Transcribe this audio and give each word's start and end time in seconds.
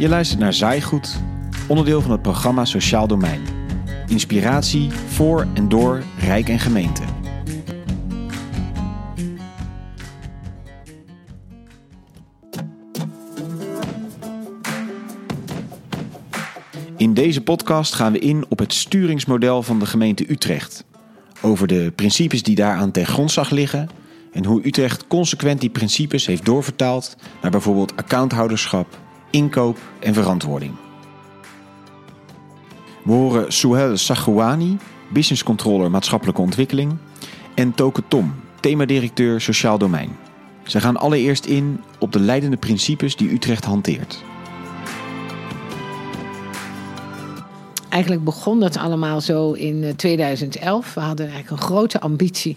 Je 0.00 0.08
luistert 0.08 0.40
naar 0.40 0.52
Zaaigoed, 0.52 1.20
onderdeel 1.68 2.00
van 2.00 2.10
het 2.10 2.22
programma 2.22 2.64
Sociaal 2.64 3.06
Domein. 3.06 3.40
Inspiratie 4.06 4.90
voor 4.90 5.46
en 5.54 5.68
door 5.68 6.02
Rijk 6.18 6.48
en 6.48 6.58
gemeente. 6.58 7.02
In 16.96 17.14
deze 17.14 17.40
podcast 17.40 17.94
gaan 17.94 18.12
we 18.12 18.18
in 18.18 18.44
op 18.48 18.58
het 18.58 18.72
sturingsmodel 18.72 19.62
van 19.62 19.78
de 19.78 19.86
gemeente 19.86 20.30
Utrecht. 20.30 20.84
Over 21.42 21.66
de 21.66 21.92
principes 21.96 22.42
die 22.42 22.54
daaraan 22.54 22.90
ten 22.90 23.06
grondslag 23.06 23.50
liggen 23.50 23.88
en 24.32 24.44
hoe 24.44 24.66
Utrecht 24.66 25.06
consequent 25.06 25.60
die 25.60 25.70
principes 25.70 26.26
heeft 26.26 26.44
doorvertaald 26.44 27.16
naar 27.42 27.50
bijvoorbeeld 27.50 27.96
accounthouderschap, 27.96 28.98
inkoop 29.30 29.78
en 29.98 30.14
verantwoording. 30.14 30.72
We 33.04 33.12
horen 33.12 33.52
Souhel 33.52 33.96
Sagouani, 33.96 34.76
business 35.08 35.42
controller 35.42 35.90
maatschappelijke 35.90 36.40
ontwikkeling, 36.40 36.96
en 37.54 37.74
Toke 37.74 38.02
Tom, 38.08 38.34
themadirecteur 38.60 39.40
sociaal 39.40 39.78
domein. 39.78 40.16
Ze 40.62 40.80
gaan 40.80 40.96
allereerst 40.96 41.44
in 41.44 41.80
op 41.98 42.12
de 42.12 42.20
leidende 42.20 42.56
principes 42.56 43.16
die 43.16 43.32
Utrecht 43.32 43.64
hanteert. 43.64 44.24
Eigenlijk 47.90 48.24
begon 48.24 48.60
dat 48.60 48.76
allemaal 48.76 49.20
zo 49.20 49.52
in 49.52 49.92
2011. 49.96 50.86
Eh, 50.86 50.94
We 50.94 51.00
hadden 51.00 51.26
eigenlijk 51.26 51.60
een 51.60 51.66
grote 51.68 52.00
ambitie 52.00 52.56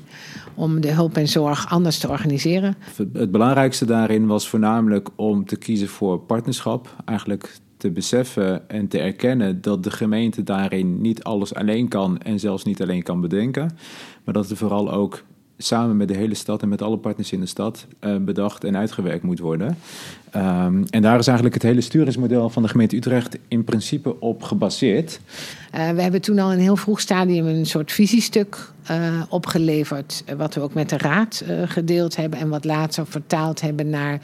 om 0.53 0.81
de 0.81 0.91
hulp 0.91 1.17
en 1.17 1.27
zorg 1.27 1.69
anders 1.69 1.99
te 1.99 2.09
organiseren. 2.09 2.75
Het 3.13 3.31
belangrijkste 3.31 3.85
daarin 3.85 4.27
was 4.27 4.49
voornamelijk 4.49 5.09
om 5.15 5.45
te 5.45 5.55
kiezen 5.55 5.87
voor 5.87 6.19
partnerschap. 6.19 6.95
Eigenlijk 7.05 7.59
te 7.77 7.91
beseffen 7.91 8.69
en 8.69 8.87
te 8.87 8.99
erkennen 8.99 9.61
dat 9.61 9.83
de 9.83 9.91
gemeente 9.91 10.43
daarin 10.43 11.01
niet 11.01 11.23
alles 11.23 11.53
alleen 11.53 11.87
kan 11.87 12.19
en 12.19 12.39
zelfs 12.39 12.63
niet 12.63 12.81
alleen 12.81 13.03
kan 13.03 13.21
bedenken. 13.21 13.77
Maar 14.23 14.33
dat 14.33 14.49
er 14.49 14.57
vooral 14.57 14.91
ook 14.91 15.23
samen 15.65 15.97
met 15.97 16.07
de 16.07 16.15
hele 16.15 16.33
stad 16.33 16.61
en 16.61 16.69
met 16.69 16.81
alle 16.81 16.97
partners 16.97 17.31
in 17.31 17.39
de 17.39 17.45
stad 17.45 17.85
uh, 18.01 18.15
bedacht 18.17 18.63
en 18.63 18.77
uitgewerkt 18.77 19.23
moet 19.23 19.39
worden. 19.39 19.77
Um, 20.35 20.85
en 20.89 21.01
daar 21.01 21.19
is 21.19 21.27
eigenlijk 21.27 21.55
het 21.55 21.63
hele 21.63 21.81
sturingsmodel 21.81 22.49
van 22.49 22.63
de 22.63 22.69
gemeente 22.69 22.95
Utrecht 22.95 23.37
in 23.47 23.63
principe 23.63 24.19
op 24.19 24.43
gebaseerd. 24.43 25.19
Uh, 25.75 25.89
we 25.89 26.01
hebben 26.01 26.21
toen 26.21 26.39
al 26.39 26.51
in 26.51 26.57
een 26.57 26.63
heel 26.63 26.75
vroeg 26.75 26.99
stadium 26.99 27.47
een 27.47 27.65
soort 27.65 27.91
visiestuk 27.91 28.71
uh, 28.91 29.21
opgeleverd, 29.29 30.23
wat 30.37 30.53
we 30.53 30.61
ook 30.61 30.73
met 30.73 30.89
de 30.89 30.97
raad 30.97 31.43
gedeeld 31.65 32.15
hebben 32.15 32.39
en 32.39 32.49
wat 32.49 32.65
later 32.65 33.07
vertaald 33.07 33.61
hebben 33.61 33.89
naar 33.89 34.19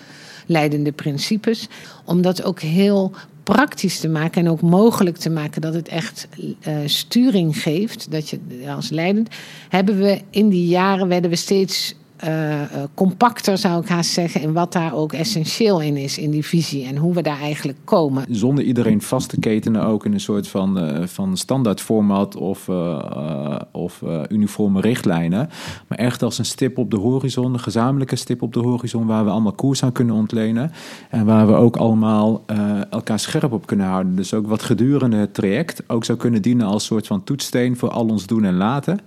leidende 0.46 0.92
principes. 0.92 1.68
Om 2.06 2.22
dat 2.22 2.44
ook 2.44 2.60
heel 2.60 3.12
praktisch 3.54 4.00
te 4.00 4.10
maken 4.10 4.46
en 4.46 4.52
ook 4.52 4.62
mogelijk 4.62 5.18
te 5.18 5.30
maken 5.30 5.62
dat 5.62 5.74
het 5.74 5.88
echt 5.88 6.28
uh, 6.40 6.78
sturing 6.86 7.62
geeft, 7.62 8.12
dat 8.12 8.30
je 8.30 8.40
als 8.76 8.90
leidend, 8.90 9.30
hebben 9.70 10.00
we 10.00 10.22
in 10.30 10.50
die 10.50 10.68
jaren 10.68 11.08
werden 11.08 11.30
we 11.30 11.36
steeds 11.36 11.96
uh, 12.28 12.62
compacter, 12.94 13.58
zou 13.58 13.82
ik 13.82 13.88
haast 13.88 14.12
zeggen, 14.12 14.42
in 14.42 14.54
wat 14.54 14.74
daar 14.74 14.94
ook 14.94 15.14
essentieel 15.14 15.82
in 15.82 15.98
is, 15.98 16.18
in 16.18 16.32
die 16.32 16.46
visie 16.46 16.86
en 16.86 16.98
hoe 16.98 17.14
we 17.14 17.22
daar 17.22 17.40
eigenlijk 17.40 17.78
komen. 17.84 18.26
Zonder 18.30 18.64
iedereen 18.64 19.02
vast 19.02 19.30
te 19.30 19.40
ketenen 19.40 19.84
ook 19.84 20.06
in 20.06 20.14
een 20.14 20.20
soort 20.20 20.48
van, 20.48 20.84
uh, 20.84 21.08
van 21.08 21.38
standaard 21.38 21.82
format 21.82 22.36
of, 22.36 22.68
uh, 22.68 23.60
of 23.72 24.04
uniforme 24.30 24.82
richtlijnen, 24.82 25.50
maar 25.88 25.98
echt 25.98 26.24
als 26.24 26.38
een 26.38 26.46
stip 26.46 26.78
op 26.78 26.92
de 26.92 26.98
horizon, 26.98 27.54
een 27.54 27.60
gezamenlijke 27.60 28.16
stip 28.16 28.42
op 28.42 28.54
de 28.54 28.60
horizon 28.60 29.06
waar 29.06 29.24
we 29.26 29.32
allemaal 29.32 29.52
koers 29.52 29.84
aan 29.84 29.92
kunnen 29.92 30.16
ontlenen 30.16 30.72
en 31.10 31.26
waar 31.26 31.48
we 31.48 31.54
ook 31.54 31.76
allemaal 31.76 32.46
elkaar 32.90 33.20
scherp 33.20 33.52
op 33.52 33.66
kunnen 33.66 33.86
houden. 33.86 34.16
Dus 34.16 34.34
ook 34.34 34.48
wat 34.48 34.64
gedurende 34.64 35.18
het 35.18 35.34
traject 35.34 35.84
ook 35.88 36.06
zou 36.06 36.18
kunnen 36.18 36.42
dienen 36.42 36.68
als 36.68 36.86
soort 36.86 37.08
van 37.08 37.24
toetssteen 37.24 37.78
voor 37.78 37.90
al 37.90 38.08
ons 38.08 38.26
doen 38.26 38.44
en 38.44 38.56
laten. 38.56 39.00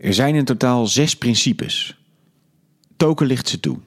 Er 0.00 0.14
zijn 0.14 0.34
in 0.34 0.44
totaal 0.44 0.86
zes 0.86 1.16
principes. 1.16 2.05
Token 2.96 3.26
ligt 3.26 3.48
ze 3.48 3.60
toe. 3.60 3.78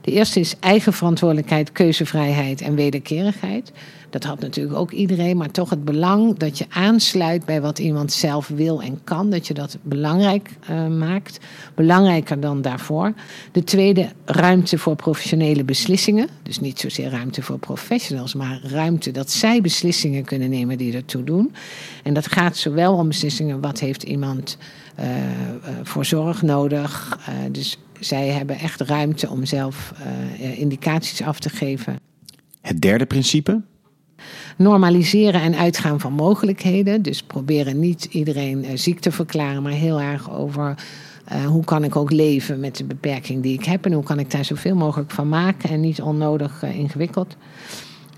De 0.00 0.10
eerste 0.10 0.40
is 0.40 0.54
eigen 0.60 0.92
verantwoordelijkheid, 0.92 1.72
keuzevrijheid 1.72 2.60
en 2.60 2.74
wederkerigheid. 2.74 3.72
Dat 4.10 4.24
had 4.24 4.40
natuurlijk 4.40 4.76
ook 4.76 4.90
iedereen, 4.90 5.36
maar 5.36 5.50
toch 5.50 5.70
het 5.70 5.84
belang 5.84 6.38
dat 6.38 6.58
je 6.58 6.66
aansluit 6.68 7.44
bij 7.44 7.60
wat 7.60 7.78
iemand 7.78 8.12
zelf 8.12 8.48
wil 8.48 8.82
en 8.82 9.04
kan. 9.04 9.30
Dat 9.30 9.46
je 9.46 9.54
dat 9.54 9.78
belangrijk 9.82 10.50
uh, 10.70 10.86
maakt. 10.86 11.38
Belangrijker 11.74 12.40
dan 12.40 12.62
daarvoor. 12.62 13.12
De 13.52 13.64
tweede, 13.64 14.08
ruimte 14.24 14.78
voor 14.78 14.96
professionele 14.96 15.64
beslissingen. 15.64 16.28
Dus 16.42 16.60
niet 16.60 16.80
zozeer 16.80 17.10
ruimte 17.10 17.42
voor 17.42 17.58
professionals, 17.58 18.34
maar 18.34 18.60
ruimte 18.62 19.10
dat 19.10 19.30
zij 19.30 19.60
beslissingen 19.60 20.24
kunnen 20.24 20.50
nemen 20.50 20.78
die 20.78 20.94
ertoe 20.94 21.24
doen. 21.24 21.54
En 22.02 22.14
dat 22.14 22.32
gaat 22.32 22.56
zowel 22.56 22.94
om 22.94 23.08
beslissingen, 23.08 23.60
wat 23.60 23.80
heeft 23.80 24.02
iemand 24.02 24.58
uh, 25.00 25.06
uh, 25.06 25.22
voor 25.82 26.04
zorg 26.04 26.42
nodig. 26.42 27.18
dus 27.50 27.78
zij 28.04 28.28
hebben 28.28 28.58
echt 28.58 28.80
ruimte 28.80 29.28
om 29.28 29.44
zelf 29.44 29.92
uh, 30.40 30.58
indicaties 30.58 31.22
af 31.22 31.38
te 31.38 31.48
geven. 31.48 31.98
Het 32.60 32.80
derde 32.80 33.06
principe? 33.06 33.60
Normaliseren 34.56 35.40
en 35.40 35.54
uitgaan 35.54 36.00
van 36.00 36.12
mogelijkheden. 36.12 37.02
Dus 37.02 37.22
proberen 37.22 37.80
niet 37.80 38.04
iedereen 38.04 38.64
uh, 38.64 38.70
ziek 38.74 39.00
te 39.00 39.12
verklaren, 39.12 39.62
maar 39.62 39.72
heel 39.72 40.00
erg 40.00 40.30
over 40.30 40.74
uh, 41.32 41.46
hoe 41.46 41.64
kan 41.64 41.84
ik 41.84 41.96
ook 41.96 42.10
leven 42.10 42.60
met 42.60 42.76
de 42.76 42.84
beperking 42.84 43.42
die 43.42 43.58
ik 43.58 43.64
heb 43.64 43.84
en 43.84 43.92
hoe 43.92 44.04
kan 44.04 44.18
ik 44.18 44.30
daar 44.30 44.44
zoveel 44.44 44.74
mogelijk 44.74 45.10
van 45.10 45.28
maken 45.28 45.70
en 45.70 45.80
niet 45.80 46.02
onnodig 46.02 46.62
ingewikkeld. 46.62 47.36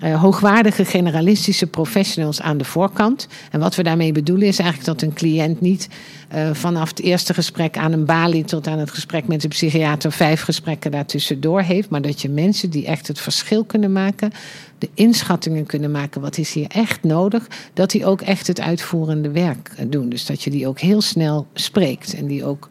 Uh, 0.04 0.20
hoogwaardige 0.20 0.84
generalistische 0.84 1.66
professionals 1.66 2.40
aan 2.40 2.58
de 2.58 2.64
voorkant. 2.64 3.28
En 3.50 3.60
wat 3.60 3.74
we 3.74 3.82
daarmee 3.82 4.12
bedoelen 4.12 4.46
is 4.46 4.58
eigenlijk 4.58 4.88
dat 4.88 5.08
een 5.08 5.14
cliënt 5.14 5.60
niet 5.60 5.88
uh, 6.34 6.50
vanaf 6.52 6.88
het 6.88 7.00
eerste 7.00 7.34
gesprek 7.34 7.76
aan 7.76 7.92
een 7.92 8.04
balie 8.04 8.44
tot 8.44 8.66
aan 8.66 8.78
het 8.78 8.90
gesprek 8.90 9.26
met 9.26 9.40
de 9.40 9.48
psychiater 9.48 10.12
vijf 10.12 10.40
gesprekken 10.40 10.90
daartussendoor 10.90 11.60
heeft. 11.60 11.88
Maar 11.88 12.02
dat 12.02 12.22
je 12.22 12.28
mensen 12.28 12.70
die 12.70 12.86
echt 12.86 13.08
het 13.08 13.20
verschil 13.20 13.64
kunnen 13.64 13.92
maken, 13.92 14.30
de 14.78 14.88
inschattingen 14.94 15.66
kunnen 15.66 15.90
maken, 15.90 16.20
wat 16.20 16.38
is 16.38 16.52
hier 16.52 16.68
echt 16.68 17.02
nodig, 17.02 17.46
dat 17.74 17.90
die 17.90 18.06
ook 18.06 18.20
echt 18.20 18.46
het 18.46 18.60
uitvoerende 18.60 19.30
werk 19.30 19.70
doen. 19.86 20.08
Dus 20.08 20.26
dat 20.26 20.42
je 20.42 20.50
die 20.50 20.68
ook 20.68 20.80
heel 20.80 21.00
snel 21.00 21.46
spreekt 21.54 22.14
en 22.14 22.26
die 22.26 22.44
ook 22.44 22.68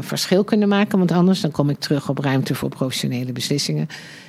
verschil 0.00 0.44
kunnen 0.44 0.68
maken. 0.68 0.98
Want 0.98 1.12
anders, 1.12 1.40
dan 1.40 1.50
kom 1.50 1.70
ik 1.70 1.78
terug 1.78 2.08
op 2.08 2.18
ruimte 2.18 2.54
voor 2.54 2.68
professionele 2.68 3.32
beslissingen 3.32 3.88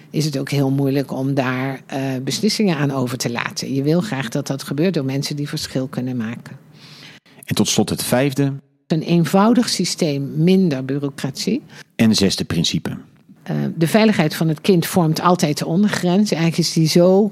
is 0.10 0.26
het 0.26 0.38
ook 0.38 0.50
heel 0.50 0.72
moeilijk 0.72 1.12
om 1.12 1.34
daar 1.34 1.82
uh, 1.94 2.00
beslissingen 2.24 2.78
aan 2.78 2.92
over 2.92 3.18
te 3.18 3.32
laten. 3.32 3.74
Je 3.74 3.84
wil 3.84 4.02
graag 4.02 4.30
dat 4.30 4.48
dat 4.48 4.64
gebeurt 4.64 4.94
door 4.94 5.06
mensen 5.06 5.36
die 5.36 5.48
verschil 5.48 5.88
kunnen 5.88 6.18
maken. 6.18 6.58
En 7.44 7.56
tot 7.56 7.68
slot 7.68 7.90
het 7.90 8.04
vijfde. 8.04 8.54
Een 8.88 9.02
eenvoudig 9.02 9.70
systeem, 9.70 10.32
minder 10.36 10.86
bureaucratie. 10.86 11.62
En 11.96 12.16
zesde 12.16 12.46
principe. 12.46 12.90
Uh, 12.90 13.56
de 13.76 13.88
veiligheid 13.88 14.36
van 14.36 14.48
het 14.48 14.62
kind 14.62 14.86
vormt 14.86 15.22
altijd 15.22 15.58
de 15.58 15.66
ondergrens. 15.66 16.32
Eigenlijk 16.32 16.58
is 16.58 16.74
die 16.74 16.88
zo 16.88 17.32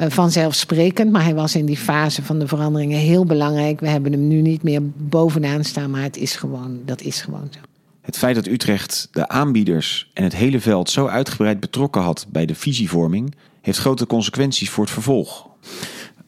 uh, 0.00 0.06
vanzelfsprekend, 0.08 1.12
maar 1.12 1.24
hij 1.24 1.34
was 1.34 1.54
in 1.54 1.66
die 1.66 1.76
fase 1.76 2.22
van 2.22 2.38
de 2.38 2.46
veranderingen 2.46 2.98
heel 2.98 3.24
belangrijk. 3.24 3.80
We 3.80 3.88
hebben 3.88 4.12
hem 4.12 4.28
nu 4.28 4.40
niet 4.40 4.62
meer 4.62 4.80
bovenaan 4.96 5.64
staan, 5.64 5.90
maar 5.90 6.02
het 6.02 6.16
is 6.16 6.36
gewoon, 6.36 6.80
dat 6.84 7.00
is 7.00 7.20
gewoon 7.20 7.48
zo. 7.50 7.71
Het 8.02 8.18
feit 8.18 8.34
dat 8.34 8.46
Utrecht 8.46 9.08
de 9.12 9.28
aanbieders 9.28 10.10
en 10.14 10.24
het 10.24 10.36
hele 10.36 10.60
veld 10.60 10.90
zo 10.90 11.06
uitgebreid 11.06 11.60
betrokken 11.60 12.02
had 12.02 12.26
bij 12.28 12.46
de 12.46 12.54
visievorming, 12.54 13.34
heeft 13.60 13.78
grote 13.78 14.06
consequenties 14.06 14.70
voor 14.70 14.84
het 14.84 14.92
vervolg. 14.92 15.48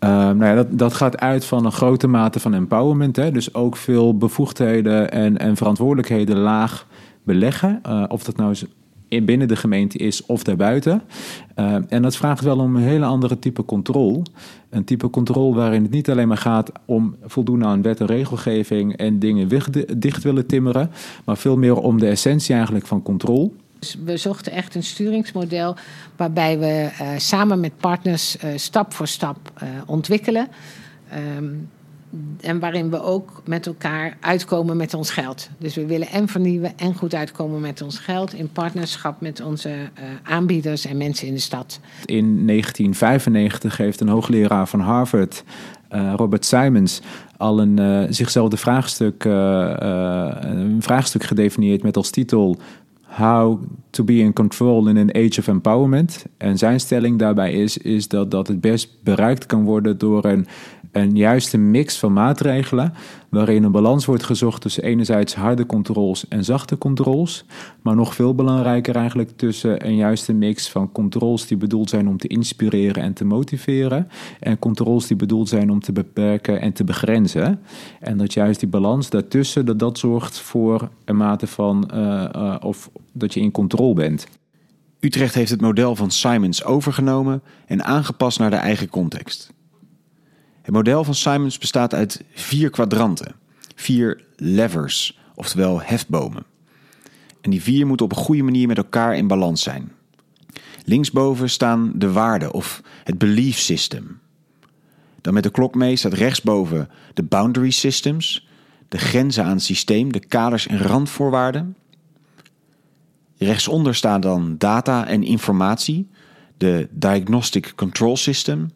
Uh, 0.01 0.11
nou 0.11 0.45
ja, 0.45 0.55
dat, 0.55 0.79
dat 0.79 0.95
gaat 0.95 1.19
uit 1.19 1.45
van 1.45 1.65
een 1.65 1.73
grote 1.73 2.07
mate 2.07 2.41
van 2.41 2.55
empowerment. 2.55 3.17
Hè? 3.17 3.31
Dus 3.31 3.55
ook 3.55 3.77
veel 3.77 4.17
bevoegdheden 4.17 5.11
en, 5.11 5.39
en 5.39 5.57
verantwoordelijkheden 5.57 6.37
laag 6.37 6.87
beleggen. 7.23 7.81
Uh, 7.87 8.05
of 8.09 8.25
dat 8.25 8.37
nou 8.37 8.51
is 8.51 8.65
binnen 9.09 9.49
de 9.49 9.57
gemeente 9.57 9.99
is 9.99 10.27
of 10.27 10.43
daarbuiten. 10.43 11.03
Uh, 11.57 11.77
en 11.89 12.03
dat 12.03 12.17
vraagt 12.17 12.41
wel 12.41 12.59
om 12.59 12.77
een 12.77 12.83
hele 12.83 13.05
andere 13.05 13.39
type 13.39 13.65
controle. 13.65 14.23
Een 14.71 14.85
type 14.85 15.11
controle 15.11 15.55
waarin 15.55 15.83
het 15.83 15.91
niet 15.91 16.11
alleen 16.11 16.29
maar 16.29 16.37
gaat 16.37 16.73
om 16.85 17.17
voldoen 17.25 17.65
aan 17.65 17.83
wet 17.83 18.01
en 18.01 18.07
regelgeving 18.07 18.97
en 18.97 19.19
dingen 19.19 19.49
dicht 19.99 20.23
willen 20.23 20.47
timmeren, 20.47 20.91
maar 21.25 21.37
veel 21.37 21.57
meer 21.57 21.77
om 21.77 21.99
de 21.99 22.09
essentie 22.09 22.55
eigenlijk 22.55 22.87
van 22.87 23.03
controle. 23.03 23.51
Dus 23.79 23.99
we 24.05 24.17
zochten 24.17 24.53
echt 24.53 24.75
een 24.75 24.83
sturingsmodel 24.83 25.77
waarbij 26.17 26.59
we 26.59 26.91
uh, 27.01 27.09
samen 27.17 27.61
met 27.61 27.73
partners 27.77 28.37
uh, 28.37 28.51
stap 28.57 28.93
voor 28.93 29.07
stap 29.07 29.53
ontwikkelen. 29.87 30.49
Um, 31.39 31.69
en 32.41 32.59
waarin 32.59 32.91
we 32.91 33.03
ook 33.03 33.43
met 33.45 33.67
elkaar 33.67 34.17
uitkomen 34.21 34.77
met 34.77 34.95
ons 34.95 35.11
geld. 35.11 35.49
Dus 35.59 35.75
we 35.75 35.87
willen 35.87 36.09
en 36.09 36.29
vernieuwen 36.29 36.73
en 36.77 36.95
goed 36.95 37.15
uitkomen 37.15 37.61
met 37.61 37.83
ons 37.83 37.99
geld 37.99 38.35
in 38.35 38.49
partnerschap 38.49 39.21
met 39.21 39.41
onze 39.41 39.69
uh, 39.69 40.05
aanbieders 40.23 40.87
en 40.87 40.97
mensen 40.97 41.27
in 41.27 41.35
de 41.35 41.41
stad. 41.41 41.81
In 42.05 42.47
1995 42.47 43.77
heeft 43.77 44.01
een 44.01 44.09
hoogleraar 44.09 44.69
van 44.69 44.81
Harvard, 44.81 45.45
uh, 45.93 46.13
Robert 46.17 46.45
Simons, 46.45 47.01
al 47.37 47.61
een 47.61 47.81
uh, 47.81 48.05
zichzelf 48.11 48.49
de 48.49 48.57
vraagstuk, 48.57 49.25
een 49.25 50.83
vraagstuk 50.83 51.23
gedefinieerd 51.23 51.83
met 51.83 51.97
als 51.97 52.11
titel 52.11 52.59
How 53.17 53.59
to 53.91 54.05
be 54.05 54.13
in 54.13 54.33
control 54.33 54.89
in 54.89 54.97
an 54.97 55.15
age 55.15 55.39
of 55.39 55.49
empowerment. 55.49 56.27
En 56.37 56.59
zijn 56.59 56.81
stelling 56.81 57.19
daarbij 57.19 57.53
is, 57.53 57.79
is 57.79 58.09
dat 58.09 58.31
dat 58.31 58.49
het 58.49 58.61
best 58.61 59.03
bereikt 59.03 59.47
kan 59.47 59.65
worden 59.65 59.99
door 59.99 60.25
een, 60.25 60.47
een 60.93 61.17
juiste 61.17 61.59
mix 61.59 61.99
van 61.99 62.13
maatregelen. 62.13 62.93
Waarin 63.35 63.63
een 63.63 63.73
balans 63.73 64.05
wordt 64.05 64.23
gezocht 64.23 64.61
tussen 64.61 64.83
enerzijds 64.83 65.35
harde 65.35 65.67
controles 65.67 66.29
en 66.29 66.45
zachte 66.45 66.79
controles. 66.79 67.45
Maar 67.83 67.95
nog 67.95 68.15
veel 68.15 68.35
belangrijker 68.35 68.97
eigenlijk 68.97 69.31
tussen 69.37 69.87
een 69.87 69.97
juiste 69.97 70.33
mix 70.33 70.71
van 70.71 70.93
controles 70.93 71.47
die 71.47 71.57
bedoeld 71.57 71.91
zijn 71.91 72.09
om 72.09 72.19
te 72.19 72.29
inspireren 72.29 73.03
en 73.03 73.13
te 73.13 73.25
motiveren. 73.25 74.09
En 74.41 74.59
controles 74.59 75.07
die 75.07 75.17
bedoeld 75.17 75.49
zijn 75.49 75.71
om 75.71 75.81
te 75.81 75.93
beperken 75.93 76.61
en 76.61 76.73
te 76.73 76.85
begrenzen. 76.85 77.61
En 78.01 78.19
dat 78.19 78.33
juist 78.33 78.61
die 78.61 78.69
balans 78.69 79.11
daartussen, 79.11 79.67
dat 79.67 79.79
dat 79.79 79.99
zorgt 79.99 80.39
voor 80.39 80.89
een 81.05 81.17
mate 81.17 81.47
van, 81.47 81.91
uh, 81.95 82.25
uh, 82.37 82.57
of 82.61 82.91
dat 83.13 83.35
je 83.35 83.41
in 83.41 83.51
controle 83.51 83.95
bent. 83.95 84.27
Utrecht 85.01 85.35
heeft 85.35 85.51
het 85.51 85.61
model 85.61 85.97
van 85.97 86.11
Simons 86.11 86.65
overgenomen 86.65 87.43
en 87.67 87.85
aangepast 87.85 88.39
naar 88.39 88.51
de 88.51 88.57
eigen 88.57 88.89
context. 88.89 89.53
Het 90.65 90.75
model 90.75 91.05
van 91.05 91.15
Simons 91.15 91.59
bestaat 91.59 91.95
uit 91.95 92.25
vier 92.33 92.71
kwadranten, 92.71 93.35
vier 93.75 94.25
levers, 94.37 95.19
oftewel 95.35 95.81
hefbomen. 95.83 96.45
En 97.41 97.51
die 97.51 97.63
vier 97.63 97.87
moeten 97.87 98.07
op 98.07 98.13
een 98.13 98.25
goede 98.25 98.43
manier 98.43 98.67
met 98.67 98.77
elkaar 98.77 99.17
in 99.17 99.27
balans 99.27 99.63
zijn. 99.63 99.93
Linksboven 100.85 101.51
staan 101.51 101.93
de 101.95 102.13
waarden 102.13 102.53
of 102.53 102.83
het 103.05 103.19
belief 103.19 103.59
system. 103.59 104.21
Dan 105.21 105.35
met 105.35 105.43
de 105.43 105.51
klok 105.51 105.75
mee 105.75 105.97
staat 105.97 106.13
rechtsboven 106.13 106.89
de 107.15 107.23
boundary 107.23 107.71
systems, 107.71 108.49
de 108.89 108.99
grenzen 108.99 109.45
aan 109.45 109.51
het 109.51 109.63
systeem, 109.63 110.13
de 110.13 110.27
kaders 110.27 110.67
en 110.67 110.79
randvoorwaarden. 110.79 111.77
Rechtsonder 113.39 113.95
staan 113.95 114.21
dan 114.21 114.55
data 114.59 115.07
en 115.07 115.23
informatie, 115.23 116.09
de 116.57 116.89
diagnostic 116.91 117.73
control 117.77 118.17
system. 118.17 118.71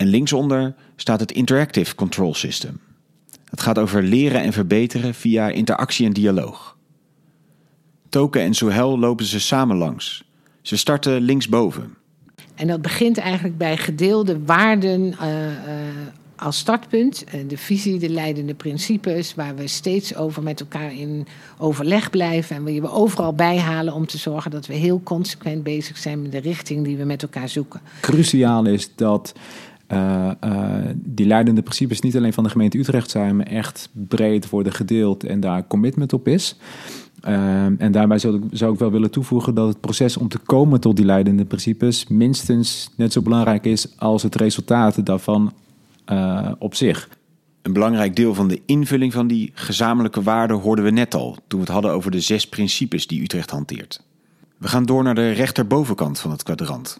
En 0.00 0.06
linksonder 0.06 0.74
staat 0.96 1.20
het 1.20 1.32
interactive 1.32 1.94
control 1.94 2.34
system. 2.34 2.80
Het 3.44 3.60
gaat 3.60 3.78
over 3.78 4.02
leren 4.02 4.42
en 4.42 4.52
verbeteren 4.52 5.14
via 5.14 5.48
interactie 5.48 6.06
en 6.06 6.12
dialoog. 6.12 6.76
Token 8.08 8.42
en 8.42 8.54
Sohel 8.54 8.98
lopen 8.98 9.24
ze 9.24 9.40
samen 9.40 9.76
langs. 9.76 10.24
Ze 10.62 10.76
starten 10.76 11.20
linksboven. 11.20 11.96
En 12.54 12.66
dat 12.66 12.82
begint 12.82 13.18
eigenlijk 13.18 13.58
bij 13.58 13.76
gedeelde 13.76 14.44
waarden 14.44 15.00
uh, 15.00 15.46
uh, 15.46 15.52
als 16.36 16.58
startpunt. 16.58 17.24
de 17.46 17.56
visie, 17.56 17.98
de 17.98 18.10
leidende 18.10 18.54
principes, 18.54 19.34
waar 19.34 19.56
we 19.56 19.68
steeds 19.68 20.14
over 20.14 20.42
met 20.42 20.60
elkaar 20.60 20.94
in 20.94 21.26
overleg 21.58 22.10
blijven. 22.10 22.56
En 22.56 22.64
die 22.64 22.80
we 22.80 22.90
overal 22.90 23.32
bijhalen 23.32 23.94
om 23.94 24.06
te 24.06 24.18
zorgen 24.18 24.50
dat 24.50 24.66
we 24.66 24.74
heel 24.74 25.00
consequent 25.02 25.62
bezig 25.62 25.98
zijn 25.98 26.22
met 26.22 26.32
de 26.32 26.38
richting 26.38 26.84
die 26.84 26.96
we 26.96 27.04
met 27.04 27.22
elkaar 27.22 27.48
zoeken. 27.48 27.80
Cruciaal 28.00 28.66
is 28.66 28.94
dat 28.94 29.32
uh, 29.92 30.30
uh, 30.44 30.74
die 30.94 31.26
leidende 31.26 31.62
principes 31.62 32.00
niet 32.00 32.16
alleen 32.16 32.32
van 32.32 32.44
de 32.44 32.50
gemeente 32.50 32.78
Utrecht 32.78 33.10
zijn, 33.10 33.36
maar 33.36 33.46
echt 33.46 33.88
breed 33.92 34.50
worden 34.50 34.72
gedeeld 34.72 35.24
en 35.24 35.40
daar 35.40 35.66
commitment 35.66 36.12
op 36.12 36.28
is. 36.28 36.56
Uh, 37.24 37.64
en 37.64 37.92
daarbij 37.92 38.18
zou 38.18 38.36
ik, 38.36 38.42
zou 38.52 38.72
ik 38.72 38.78
wel 38.78 38.90
willen 38.90 39.10
toevoegen 39.10 39.54
dat 39.54 39.68
het 39.68 39.80
proces 39.80 40.16
om 40.16 40.28
te 40.28 40.38
komen 40.38 40.80
tot 40.80 40.96
die 40.96 41.04
leidende 41.04 41.44
principes 41.44 42.06
minstens 42.08 42.90
net 42.96 43.12
zo 43.12 43.22
belangrijk 43.22 43.64
is 43.64 43.98
als 43.98 44.22
het 44.22 44.34
resultaat 44.34 45.06
daarvan 45.06 45.52
op 46.58 46.74
zich. 46.74 47.08
Een 47.62 47.72
belangrijk 47.72 48.16
deel 48.16 48.34
van 48.34 48.48
de 48.48 48.62
invulling 48.66 49.12
van 49.12 49.26
die 49.26 49.50
gezamenlijke 49.54 50.22
waarden 50.22 50.56
hoorden 50.56 50.84
we 50.84 50.90
net 50.90 51.14
al 51.14 51.36
toen 51.46 51.60
we 51.60 51.64
het 51.64 51.74
hadden 51.74 51.92
over 51.92 52.10
de 52.10 52.20
zes 52.20 52.48
principes 52.48 53.06
die 53.06 53.22
Utrecht 53.22 53.50
hanteert. 53.50 54.02
We 54.60 54.68
gaan 54.68 54.84
door 54.84 55.02
naar 55.02 55.14
de 55.14 55.30
rechterbovenkant 55.30 56.18
van 56.18 56.30
het 56.30 56.42
kwadrant. 56.42 56.98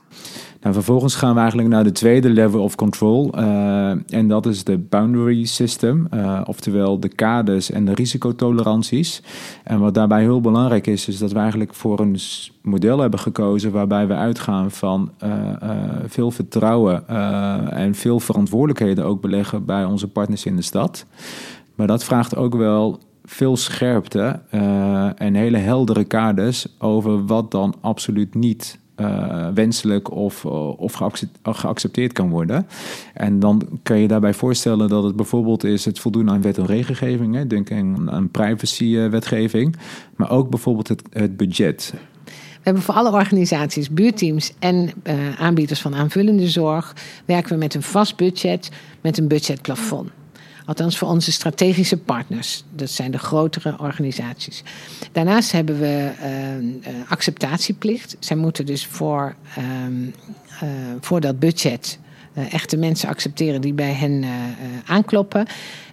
Nou, 0.61 0.75
vervolgens 0.75 1.15
gaan 1.15 1.35
we 1.35 1.41
eigenlijk 1.41 1.69
naar 1.69 1.85
de 1.85 1.93
tweede 1.93 2.31
level 2.31 2.63
of 2.63 2.75
control. 2.75 3.39
Uh, 3.39 3.91
en 3.91 4.29
dat 4.29 4.47
is 4.47 4.65
de 4.65 4.79
boundary 4.79 5.45
system, 5.45 6.07
uh, 6.15 6.41
oftewel 6.45 7.01
de 7.01 7.09
kaders 7.09 7.71
en 7.71 7.85
de 7.85 7.95
risicotoleranties. 7.95 9.23
En 9.65 9.79
wat 9.79 9.95
daarbij 9.95 10.21
heel 10.21 10.41
belangrijk 10.41 10.87
is, 10.87 11.09
is 11.09 11.19
dat 11.19 11.33
we 11.33 11.39
eigenlijk 11.39 11.75
voor 11.75 12.01
een 12.01 12.19
model 12.63 12.99
hebben 12.99 13.21
gekozen 13.21 13.73
waarbij 13.73 14.07
we 14.07 14.15
uitgaan 14.15 14.71
van 14.71 15.11
uh, 15.25 15.31
veel 16.07 16.31
vertrouwen 16.31 17.09
en 17.71 17.95
veel 17.95 18.21
verantwoordelijkheden 18.21 19.05
ook 19.05 19.21
beleggen 19.21 19.65
bij 19.65 19.85
onze 19.85 20.09
partners 20.09 20.47
in 20.47 20.57
de 20.57 20.63
stad. 20.63 21.07
Maar 21.75 21.87
dat 21.87 22.05
vraagt 22.05 22.37
ook 22.37 22.55
wel 22.55 22.99
veel 23.25 23.57
scherpte 23.57 24.41
en 25.17 25.35
hele 25.35 25.59
heldere 25.59 26.05
kaders 26.05 26.67
over 26.79 27.27
wat 27.27 27.51
dan 27.51 27.75
absoluut 27.81 28.35
niet 28.35 28.80
uh, 29.01 29.49
wenselijk 29.55 30.11
of, 30.11 30.45
of 30.77 30.93
geaccepteerd 31.43 32.13
kan 32.13 32.31
worden. 32.31 32.67
En 33.15 33.39
dan 33.39 33.81
kan 33.83 33.99
je 33.99 34.09
daarbij 34.09 34.35
voorstellen 34.35 34.89
dat 34.89 35.05
het 35.05 35.17
bijvoorbeeld 35.17 35.65
is 35.65 35.85
het 35.85 35.99
voldoen 35.99 36.31
aan 36.31 36.43
wet 36.43 36.59
en 36.59 36.67
regelgeving. 36.67 37.35
Hè, 37.35 37.47
denk 37.47 37.73
aan, 37.73 38.11
aan 38.11 38.31
privacy-wetgeving, 38.31 39.77
maar 40.17 40.31
ook 40.31 40.51
bijvoorbeeld 40.51 40.89
het, 40.89 41.03
het 41.13 41.37
budget. 41.37 41.95
We 42.25 42.67
hebben 42.67 42.83
voor 42.83 42.95
alle 42.95 43.13
organisaties, 43.13 43.91
buurteams 43.91 44.53
en 44.59 44.91
uh, 45.05 45.41
aanbieders 45.41 45.81
van 45.81 45.95
aanvullende 45.95 46.49
zorg, 46.49 46.97
werken 47.25 47.53
we 47.53 47.59
met 47.59 47.75
een 47.75 47.83
vast 47.83 48.17
budget, 48.17 48.71
met 49.01 49.19
een 49.19 49.29
budgetplafond. 49.29 50.11
Althans 50.71 50.99
voor 50.99 51.09
onze 51.09 51.33
strategische 51.33 51.97
partners. 51.97 52.65
Dat 52.75 52.91
zijn 52.91 53.11
de 53.11 53.19
grotere 53.19 53.79
organisaties. 53.79 54.63
Daarnaast 55.13 55.53
hebben 55.53 55.81
we 55.81 56.11
uh, 56.83 56.91
acceptatieplicht. 57.09 58.17
Zij 58.19 58.37
moeten 58.37 58.67
dus 58.67 58.87
voor, 58.87 59.35
uh, 59.59 59.65
voor 61.01 61.21
dat 61.21 61.39
budget 61.39 61.99
echte 62.35 62.77
mensen 62.77 63.09
accepteren 63.09 63.61
die 63.61 63.73
bij 63.73 63.93
hen 63.93 64.25
aankloppen. 64.87 65.47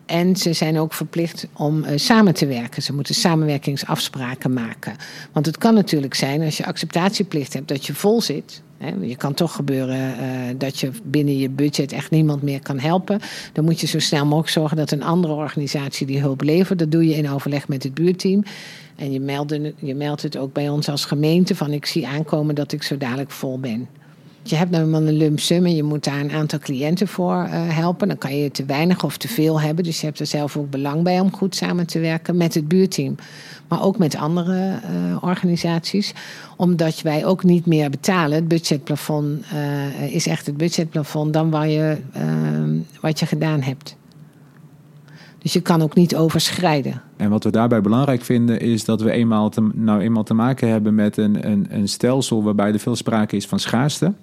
En 0.05 0.35
ze 0.35 0.53
zijn 0.53 0.79
ook 0.79 0.93
verplicht 0.93 1.47
om 1.53 1.83
uh, 1.83 1.89
samen 1.95 2.33
te 2.33 2.45
werken. 2.45 2.81
Ze 2.81 2.93
moeten 2.93 3.15
samenwerkingsafspraken 3.15 4.53
maken. 4.53 4.95
Want 5.31 5.45
het 5.45 5.57
kan 5.57 5.73
natuurlijk 5.73 6.13
zijn 6.13 6.41
als 6.41 6.57
je 6.57 6.65
acceptatieplicht 6.65 7.53
hebt 7.53 7.67
dat 7.67 7.85
je 7.85 7.93
vol 7.93 8.21
zit. 8.21 8.61
Je 9.01 9.15
kan 9.15 9.33
toch 9.33 9.55
gebeuren 9.55 9.97
uh, 9.97 10.25
dat 10.57 10.79
je 10.79 10.91
binnen 11.03 11.37
je 11.37 11.49
budget 11.49 11.91
echt 11.91 12.11
niemand 12.11 12.41
meer 12.41 12.61
kan 12.61 12.79
helpen. 12.79 13.19
Dan 13.53 13.65
moet 13.65 13.79
je 13.79 13.87
zo 13.87 13.99
snel 13.99 14.25
mogelijk 14.25 14.49
zorgen 14.49 14.77
dat 14.77 14.91
een 14.91 15.03
andere 15.03 15.33
organisatie 15.33 16.07
die 16.07 16.19
hulp 16.19 16.41
levert. 16.41 16.79
Dat 16.79 16.91
doe 16.91 17.07
je 17.07 17.15
in 17.15 17.29
overleg 17.29 17.67
met 17.67 17.83
het 17.83 17.93
buurteam. 17.93 18.43
En 18.95 19.11
je 19.11 19.19
meldt, 19.19 19.57
je 19.75 19.95
meldt 19.95 20.21
het 20.21 20.37
ook 20.37 20.53
bij 20.53 20.69
ons 20.69 20.89
als 20.89 21.05
gemeente 21.05 21.55
van 21.55 21.71
ik 21.71 21.85
zie 21.85 22.07
aankomen 22.07 22.55
dat 22.55 22.71
ik 22.71 22.83
zo 22.83 22.97
dadelijk 22.97 23.31
vol 23.31 23.59
ben. 23.59 23.87
Je 24.41 24.55
hebt 24.55 24.71
nou 24.71 24.83
eenmaal 24.83 25.01
een 25.01 25.17
lump 25.17 25.39
sum 25.39 25.65
en 25.65 25.75
je 25.75 25.83
moet 25.83 26.03
daar 26.03 26.19
een 26.19 26.31
aantal 26.31 26.59
cliënten 26.59 27.07
voor 27.07 27.33
uh, 27.33 27.49
helpen. 27.53 28.07
Dan 28.07 28.17
kan 28.17 28.37
je 28.37 28.51
te 28.51 28.65
weinig 28.65 29.03
of 29.03 29.17
te 29.17 29.27
veel 29.27 29.61
hebben. 29.61 29.83
Dus 29.83 29.99
je 29.99 30.05
hebt 30.05 30.19
er 30.19 30.25
zelf 30.25 30.57
ook 30.57 30.69
belang 30.69 31.03
bij 31.03 31.19
om 31.19 31.33
goed 31.33 31.55
samen 31.55 31.87
te 31.87 31.99
werken 31.99 32.37
met 32.37 32.53
het 32.53 32.67
buurteam. 32.67 33.15
Maar 33.67 33.83
ook 33.83 33.97
met 33.97 34.15
andere 34.15 34.79
uh, 34.91 35.23
organisaties. 35.23 36.13
Omdat 36.57 37.01
wij 37.01 37.25
ook 37.25 37.43
niet 37.43 37.65
meer 37.65 37.89
betalen. 37.89 38.35
Het 38.35 38.47
budgetplafond 38.47 39.45
uh, 39.53 40.13
is 40.13 40.27
echt 40.27 40.45
het 40.45 40.57
budgetplafond 40.57 41.33
dan 41.33 41.49
waar 41.49 41.67
je, 41.67 41.97
wat 43.01 43.19
je 43.19 43.25
gedaan 43.25 43.61
hebt. 43.61 43.95
Dus 45.37 45.53
je 45.53 45.61
kan 45.61 45.81
ook 45.81 45.95
niet 45.95 46.15
overschrijden. 46.15 47.01
En 47.17 47.29
wat 47.29 47.43
we 47.43 47.49
daarbij 47.49 47.81
belangrijk 47.81 48.21
vinden 48.21 48.59
is 48.59 48.85
dat 48.85 49.01
we 49.01 49.11
eenmaal 49.11 49.49
te, 49.49 49.69
nou 49.73 50.01
eenmaal 50.01 50.23
te 50.23 50.33
maken 50.33 50.69
hebben 50.69 50.95
met 50.95 51.17
een, 51.17 51.49
een, 51.51 51.67
een 51.69 51.87
stelsel 51.87 52.43
waarbij 52.43 52.73
er 52.73 52.79
veel 52.79 52.95
sprake 52.95 53.35
is 53.35 53.47
van 53.47 53.59
schaarste. 53.59 54.13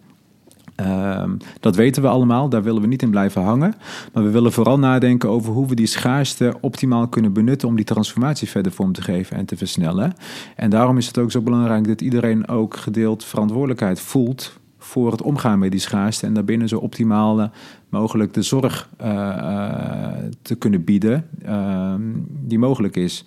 Um, 0.77 1.37
dat 1.61 1.77
weten 1.77 2.03
we 2.03 2.09
allemaal, 2.09 2.49
daar 2.49 2.63
willen 2.63 2.81
we 2.81 2.87
niet 2.87 3.03
in 3.03 3.11
blijven 3.11 3.43
hangen. 3.43 3.75
Maar 4.13 4.23
we 4.23 4.31
willen 4.31 4.53
vooral 4.53 4.79
nadenken 4.79 5.29
over 5.29 5.53
hoe 5.53 5.67
we 5.67 5.75
die 5.75 5.87
schaarste 5.87 6.55
optimaal 6.61 7.09
kunnen 7.09 7.33
benutten 7.33 7.69
om 7.69 7.77
die 7.77 7.85
transformatie 7.85 8.49
verder 8.49 8.73
vorm 8.73 8.93
te 8.93 9.03
geven 9.03 9.37
en 9.37 9.45
te 9.45 9.57
versnellen. 9.57 10.13
En 10.57 10.71
daarom 10.71 10.99
is 10.99 11.07
het 11.07 11.19
ook 11.19 11.31
zo 11.31 11.41
belangrijk 11.41 11.87
dat 11.87 12.01
iedereen 12.01 12.49
ook 12.49 12.77
gedeeld 12.77 13.25
verantwoordelijkheid 13.25 14.01
voelt 14.01 14.59
voor 14.95 15.11
het 15.11 15.23
omgaan 15.23 15.59
met 15.59 15.71
die 15.71 15.81
schaarste 15.81 16.27
en 16.27 16.35
daarbinnen 16.35 16.69
zo 16.69 16.79
optimaal 16.79 17.51
mogelijk 17.89 18.35
de 18.35 18.43
zorg 18.43 18.89
uh, 19.03 19.07
uh, 19.09 20.09
te 20.43 20.55
kunnen 20.55 20.85
bieden 20.85 21.29
uh, 21.47 21.95
die 22.29 22.59
mogelijk 22.59 22.97
is. 22.97 23.25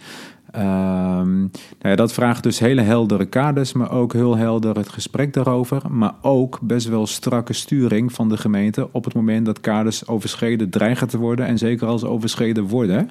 Um, 0.55 0.61
nou 0.61 1.49
ja, 1.79 1.95
dat 1.95 2.13
vraagt 2.13 2.43
dus 2.43 2.59
hele 2.59 2.81
heldere 2.81 3.25
kaders, 3.25 3.73
maar 3.73 3.91
ook 3.91 4.13
heel 4.13 4.37
helder 4.37 4.75
het 4.75 4.89
gesprek 4.89 5.33
daarover. 5.33 5.81
Maar 5.91 6.13
ook 6.21 6.59
best 6.61 6.87
wel 6.87 7.07
strakke 7.07 7.53
sturing 7.53 8.13
van 8.13 8.29
de 8.29 8.37
gemeente 8.37 8.89
op 8.91 9.03
het 9.03 9.13
moment 9.13 9.45
dat 9.45 9.59
kaders 9.59 10.07
overschreden 10.07 10.69
dreigen 10.69 11.07
te 11.07 11.17
worden. 11.17 11.45
En 11.45 11.57
zeker 11.57 11.87
als 11.87 12.03
overschreden 12.03 12.63
worden. 12.63 13.09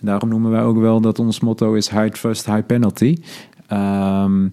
Daarom 0.00 0.28
noemen 0.28 0.50
wij 0.50 0.62
ook 0.62 0.78
wel 0.78 1.00
dat 1.00 1.18
ons 1.18 1.40
motto 1.40 1.74
is 1.74 1.90
high 1.90 2.08
trust, 2.08 2.46
high 2.46 2.66
penalty. 2.66 3.16
Um, 3.72 4.52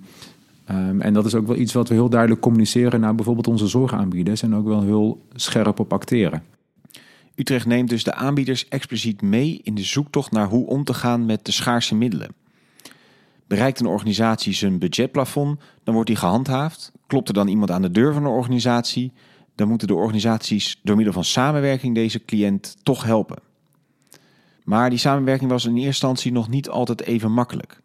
Um, 0.72 1.01
en 1.01 1.13
dat 1.13 1.25
is 1.25 1.36
ook 1.36 1.48
wel 1.48 1.55
iets 1.55 1.74
wat 1.74 1.88
we 1.88 1.93
heel 1.93 2.10
duidelijk 2.10 2.41
communiceren 2.41 3.00
naar 3.00 3.15
bijvoorbeeld 3.15 3.48
onze 3.48 3.67
zorgaanbieders 3.67 4.41
en 4.41 4.55
ook 4.55 4.65
wel 4.65 4.82
heel 4.82 5.25
scherp 5.34 5.79
op 5.79 5.93
acteren. 5.93 6.43
Utrecht 7.36 7.65
neemt 7.65 7.89
dus 7.89 8.03
de 8.03 8.13
aanbieders 8.13 8.67
expliciet 8.67 9.22
mee 9.22 9.60
in 9.63 9.75
de 9.75 9.84
zoektocht 9.84 10.32
naar 10.32 10.48
hoe 10.48 10.67
om 10.67 10.84
te 10.84 10.93
gaan 10.93 11.25
met 11.25 11.46
de 11.46 11.51
schaarse 11.51 11.96
middelen. 11.96 12.36
Bereikt 13.48 13.79
een 13.79 13.86
organisatie 13.86 14.53
zijn 14.53 14.79
budgetplafond, 14.79 15.60
dan 15.84 15.93
wordt 15.93 16.10
die 16.10 16.20
gehandhaafd. 16.20 16.91
Klopt 17.08 17.27
er 17.27 17.34
dan 17.34 17.48
iemand 17.48 17.72
aan 17.72 17.82
de 17.82 17.91
deur 17.91 18.13
van 18.13 18.24
de 18.24 18.29
organisatie, 18.29 19.12
dan 19.55 19.67
moeten 19.67 19.88
de 19.88 19.93
organisaties 19.93 20.79
door 20.84 20.96
middel 20.96 21.13
van 21.13 21.24
samenwerking 21.24 21.96
deze 21.96 22.25
cliënt 22.25 22.77
toch 22.84 23.03
helpen. 23.03 23.38
Maar 24.63 24.89
die 24.89 25.00
samenwerking 25.00 25.50
was 25.50 25.65
in 25.65 25.72
eerste 25.72 25.88
instantie 25.88 26.32
nog 26.32 26.50
niet 26.50 26.70
altijd 26.70 27.01
even 27.01 27.32
makkelijk. 27.32 27.82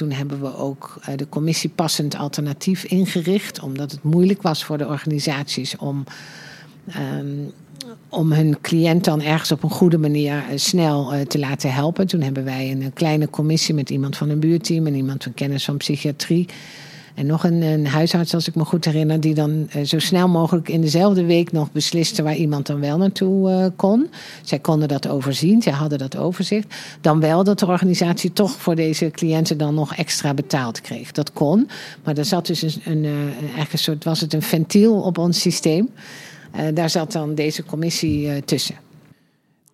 Toen 0.00 0.12
hebben 0.12 0.40
we 0.40 0.56
ook 0.56 0.98
eh, 1.02 1.16
de 1.16 1.28
commissie 1.28 1.70
passend 1.70 2.16
alternatief 2.16 2.84
ingericht, 2.84 3.60
omdat 3.60 3.90
het 3.90 4.02
moeilijk 4.02 4.42
was 4.42 4.64
voor 4.64 4.78
de 4.78 4.86
organisaties 4.86 5.76
om, 5.76 6.04
um, 7.18 7.52
om 8.08 8.32
hun 8.32 8.60
cliënt 8.60 9.04
dan 9.04 9.22
ergens 9.22 9.52
op 9.52 9.62
een 9.62 9.70
goede 9.70 9.98
manier 9.98 10.34
uh, 10.34 10.42
snel 10.54 11.14
uh, 11.14 11.20
te 11.20 11.38
laten 11.38 11.72
helpen. 11.72 12.06
Toen 12.06 12.20
hebben 12.20 12.44
wij 12.44 12.70
een 12.70 12.92
kleine 12.92 13.30
commissie 13.30 13.74
met 13.74 13.90
iemand 13.90 14.16
van 14.16 14.28
een 14.28 14.40
buurteam 14.40 14.86
en 14.86 14.94
iemand 14.94 15.22
van 15.22 15.34
kennis 15.34 15.64
van 15.64 15.76
psychiatrie 15.76 16.48
en 17.14 17.26
nog 17.26 17.44
een, 17.44 17.86
huisarts, 17.86 18.34
als 18.34 18.48
ik 18.48 18.54
me 18.54 18.64
goed 18.64 18.84
herinner, 18.84 19.20
die 19.20 19.34
dan 19.34 19.68
uh, 19.76 19.84
zo 19.84 19.98
snel 19.98 20.28
mogelijk 20.28 20.68
in 20.68 20.80
dezelfde 20.80 21.24
week 21.24 21.52
nog 21.52 21.72
besliste 21.72 22.22
waar 22.22 22.36
iemand 22.36 22.66
dan 22.66 22.80
wel 22.80 22.98
naartoe 22.98 23.50
uh, 23.50 23.66
kon. 23.76 24.10
Zij 24.42 24.58
konden 24.58 24.88
dat 24.88 25.08
overzien, 25.08 25.62
zij 25.62 25.72
hadden 25.72 25.98
dat 25.98 26.16
overzicht. 26.16 26.74
Dan 27.00 27.20
wel 27.20 27.44
dat 27.44 27.58
de 27.58 27.66
organisatie 27.66 28.32
toch 28.32 28.50
voor 28.50 28.74
deze 28.74 29.10
cliënten 29.10 29.58
dan 29.58 29.74
nog 29.74 29.94
extra 29.94 30.34
betaald 30.34 30.80
kreeg. 30.80 31.12
Dat 31.12 31.32
kon, 31.32 31.68
maar 32.04 32.16
er 32.16 32.24
zat 32.24 32.46
dus 32.46 32.62
een, 32.62 32.80
een, 32.84 33.04
een 33.04 33.78
soort, 33.78 34.04
was 34.04 34.20
het 34.20 34.32
een 34.32 34.42
ventiel 34.42 35.00
op 35.00 35.18
ons 35.18 35.40
systeem. 35.40 35.88
daar 36.74 36.90
zat 36.90 37.12
dan 37.12 37.34
deze 37.34 37.64
commissie 37.64 38.44
tussen. 38.44 38.74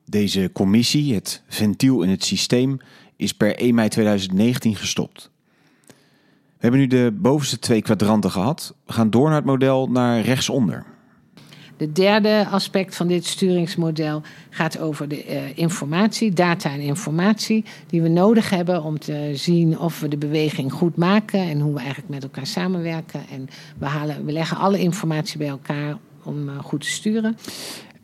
Deze 0.04 0.50
commissie, 0.52 1.14
het 1.14 1.42
ventiel 1.48 2.02
in 2.02 2.10
het 2.10 2.24
systeem, 2.24 2.78
is 3.16 3.32
per 3.32 3.56
1 3.56 3.74
mei 3.74 3.88
2019 3.88 4.76
gestopt. 4.76 5.30
Hebben 6.66 6.84
nu 6.84 7.04
de 7.04 7.12
bovenste 7.12 7.58
twee 7.58 7.82
kwadranten 7.82 8.30
gehad. 8.30 8.74
We 8.86 8.92
gaan 8.92 9.10
door 9.10 9.26
naar 9.26 9.36
het 9.36 9.44
model 9.44 9.86
naar 9.86 10.20
rechtsonder. 10.20 10.84
De 11.76 11.92
derde 11.92 12.46
aspect 12.50 12.96
van 12.96 13.06
dit 13.06 13.24
sturingsmodel 13.24 14.22
gaat 14.50 14.78
over 14.78 15.08
de 15.08 15.26
uh, 15.26 15.58
informatie, 15.58 16.32
data 16.32 16.70
en 16.70 16.80
informatie 16.80 17.64
die 17.86 18.02
we 18.02 18.08
nodig 18.08 18.50
hebben 18.50 18.82
om 18.82 18.98
te 18.98 19.30
zien 19.34 19.78
of 19.78 20.00
we 20.00 20.08
de 20.08 20.16
beweging 20.16 20.72
goed 20.72 20.96
maken 20.96 21.40
en 21.40 21.60
hoe 21.60 21.72
we 21.72 21.78
eigenlijk 21.78 22.08
met 22.08 22.22
elkaar 22.22 22.46
samenwerken. 22.46 23.20
En 23.30 23.48
we, 23.78 23.86
halen, 23.86 24.24
we 24.24 24.32
leggen 24.32 24.56
alle 24.56 24.78
informatie 24.78 25.38
bij 25.38 25.48
elkaar 25.48 25.96
om 26.22 26.48
uh, 26.48 26.58
goed 26.58 26.80
te 26.80 26.90
sturen. 26.90 27.36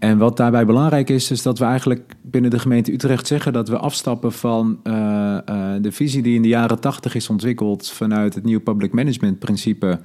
En 0.02 0.18
wat 0.18 0.36
daarbij 0.36 0.66
belangrijk 0.66 1.10
is, 1.10 1.30
is 1.30 1.42
dat 1.42 1.58
we 1.58 1.64
eigenlijk 1.64 2.14
binnen 2.22 2.50
de 2.50 2.58
gemeente 2.58 2.92
Utrecht 2.92 3.26
zeggen 3.26 3.52
dat 3.52 3.68
we 3.68 3.78
afstappen 3.78 4.32
van 4.32 4.80
uh, 4.84 4.92
uh, 4.92 5.38
de 5.80 5.92
visie 5.92 6.22
die 6.22 6.34
in 6.34 6.42
de 6.42 6.48
jaren 6.48 6.80
tachtig 6.80 7.14
is 7.14 7.28
ontwikkeld 7.28 7.88
vanuit 7.88 8.34
het 8.34 8.44
nieuw 8.44 8.60
public 8.60 8.92
management 8.92 9.38
principe. 9.38 10.00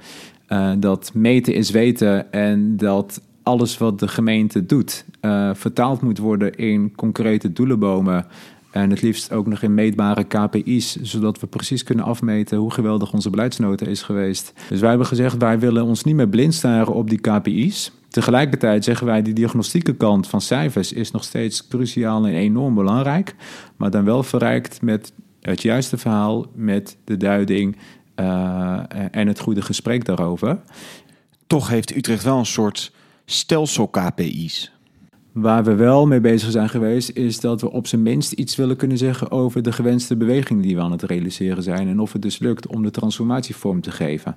Uh, 0.48 0.70
dat 0.78 1.10
meten 1.14 1.54
is 1.54 1.70
weten 1.70 2.32
en 2.32 2.76
dat 2.76 3.22
alles 3.42 3.78
wat 3.78 3.98
de 3.98 4.08
gemeente 4.08 4.66
doet 4.66 5.04
vertaald 5.52 6.02
moet 6.02 6.18
worden 6.18 6.54
in 6.54 6.94
concrete 6.94 7.52
doelenbomen. 7.52 8.26
En 8.70 8.90
het 8.90 9.02
liefst 9.02 9.32
ook 9.32 9.46
nog 9.46 9.62
in 9.62 9.74
meetbare 9.74 10.24
KPI's, 10.24 10.96
zodat 10.96 11.40
we 11.40 11.46
precies 11.46 11.82
kunnen 11.82 12.04
afmeten 12.04 12.58
hoe 12.58 12.72
geweldig 12.72 13.12
onze 13.12 13.30
beleidsnota 13.30 13.86
is 13.86 14.02
geweest. 14.02 14.52
Dus 14.68 14.80
wij 14.80 14.88
hebben 14.88 15.06
gezegd, 15.06 15.36
wij 15.36 15.58
willen 15.58 15.84
ons 15.84 16.04
niet 16.04 16.14
meer 16.16 16.28
blind 16.28 16.54
staren 16.54 16.94
op 16.94 17.10
die 17.10 17.20
KPI's. 17.20 17.92
Tegelijkertijd 18.08 18.84
zeggen 18.84 19.06
wij, 19.06 19.22
die 19.22 19.34
diagnostieke 19.34 19.96
kant 19.96 20.28
van 20.28 20.40
cijfers 20.40 20.92
is 20.92 21.10
nog 21.10 21.24
steeds 21.24 21.68
cruciaal 21.68 22.26
en 22.26 22.34
enorm 22.34 22.74
belangrijk. 22.74 23.34
Maar 23.76 23.90
dan 23.90 24.04
wel 24.04 24.22
verrijkt 24.22 24.82
met 24.82 25.12
het 25.40 25.62
juiste 25.62 25.98
verhaal, 25.98 26.46
met 26.54 26.96
de 27.04 27.16
duiding 27.16 27.76
uh, 28.16 28.80
en 29.10 29.26
het 29.26 29.38
goede 29.38 29.62
gesprek 29.62 30.04
daarover. 30.04 30.60
Toch 31.46 31.68
heeft 31.68 31.96
Utrecht 31.96 32.24
wel 32.24 32.38
een 32.38 32.46
soort 32.46 32.92
stelsel 33.24 33.88
KPI's. 33.88 34.72
Waar 35.32 35.64
we 35.64 35.74
wel 35.74 36.06
mee 36.06 36.20
bezig 36.20 36.50
zijn 36.50 36.68
geweest, 36.68 37.10
is 37.10 37.40
dat 37.40 37.60
we 37.60 37.70
op 37.70 37.86
zijn 37.86 38.02
minst 38.02 38.32
iets 38.32 38.56
willen 38.56 38.76
kunnen 38.76 38.98
zeggen 38.98 39.30
over 39.30 39.62
de 39.62 39.72
gewenste 39.72 40.16
beweging 40.16 40.62
die 40.62 40.74
we 40.74 40.82
aan 40.82 40.92
het 40.92 41.02
realiseren 41.02 41.62
zijn. 41.62 41.88
En 41.88 42.00
of 42.00 42.12
het 42.12 42.22
dus 42.22 42.38
lukt 42.38 42.66
om 42.66 42.82
de 42.82 42.90
transformatie 42.90 43.56
vorm 43.56 43.80
te 43.80 43.90
geven. 43.90 44.36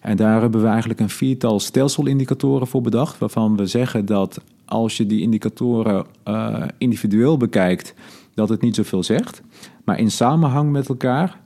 En 0.00 0.16
daar 0.16 0.40
hebben 0.40 0.60
we 0.60 0.66
eigenlijk 0.66 1.00
een 1.00 1.08
viertal 1.08 1.60
stelselindicatoren 1.60 2.66
voor 2.66 2.82
bedacht. 2.82 3.18
Waarvan 3.18 3.56
we 3.56 3.66
zeggen 3.66 4.06
dat 4.06 4.40
als 4.64 4.96
je 4.96 5.06
die 5.06 5.20
indicatoren 5.20 6.06
uh, 6.28 6.62
individueel 6.78 7.36
bekijkt, 7.36 7.94
dat 8.34 8.48
het 8.48 8.60
niet 8.60 8.74
zoveel 8.74 9.02
zegt. 9.02 9.42
Maar 9.84 9.98
in 9.98 10.10
samenhang 10.10 10.70
met 10.70 10.88
elkaar, 10.88 11.40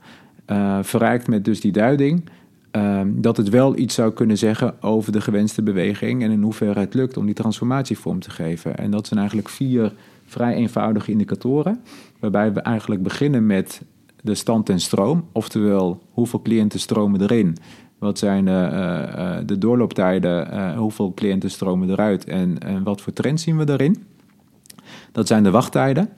uh, 0.47 0.77
verrijkt 0.81 1.27
met 1.27 1.45
dus 1.45 1.61
die 1.61 1.71
duiding, 1.71 2.23
uh, 2.71 3.01
dat 3.05 3.37
het 3.37 3.49
wel 3.49 3.77
iets 3.77 3.95
zou 3.95 4.13
kunnen 4.13 4.37
zeggen 4.37 4.83
over 4.83 5.11
de 5.11 5.21
gewenste 5.21 5.63
beweging 5.63 6.23
en 6.23 6.31
in 6.31 6.41
hoeverre 6.41 6.79
het 6.79 6.93
lukt 6.93 7.17
om 7.17 7.25
die 7.25 7.35
transformatie 7.35 7.97
vorm 7.97 8.19
te 8.19 8.29
geven. 8.29 8.77
En 8.77 8.91
dat 8.91 9.07
zijn 9.07 9.19
eigenlijk 9.19 9.49
vier 9.49 9.93
vrij 10.25 10.53
eenvoudige 10.53 11.11
indicatoren, 11.11 11.81
waarbij 12.19 12.53
we 12.53 12.61
eigenlijk 12.61 13.03
beginnen 13.03 13.45
met 13.45 13.81
de 14.21 14.35
stand 14.35 14.69
en 14.69 14.79
stroom, 14.79 15.25
oftewel 15.31 16.01
hoeveel 16.11 16.41
cliënten 16.41 16.79
stromen 16.79 17.21
erin, 17.21 17.57
wat 17.97 18.19
zijn 18.19 18.47
uh, 18.47 18.53
uh, 18.53 19.37
de 19.45 19.57
doorlooptijden, 19.57 20.75
hoeveel 20.75 21.13
cliënten 21.13 21.51
stromen 21.51 21.89
eruit 21.89 22.23
en, 22.23 22.59
en 22.59 22.83
wat 22.83 23.01
voor 23.01 23.13
trends 23.13 23.43
zien 23.43 23.57
we 23.57 23.63
daarin. 23.63 24.03
Dat 25.11 25.27
zijn 25.27 25.43
de 25.43 25.51
wachttijden. 25.51 26.09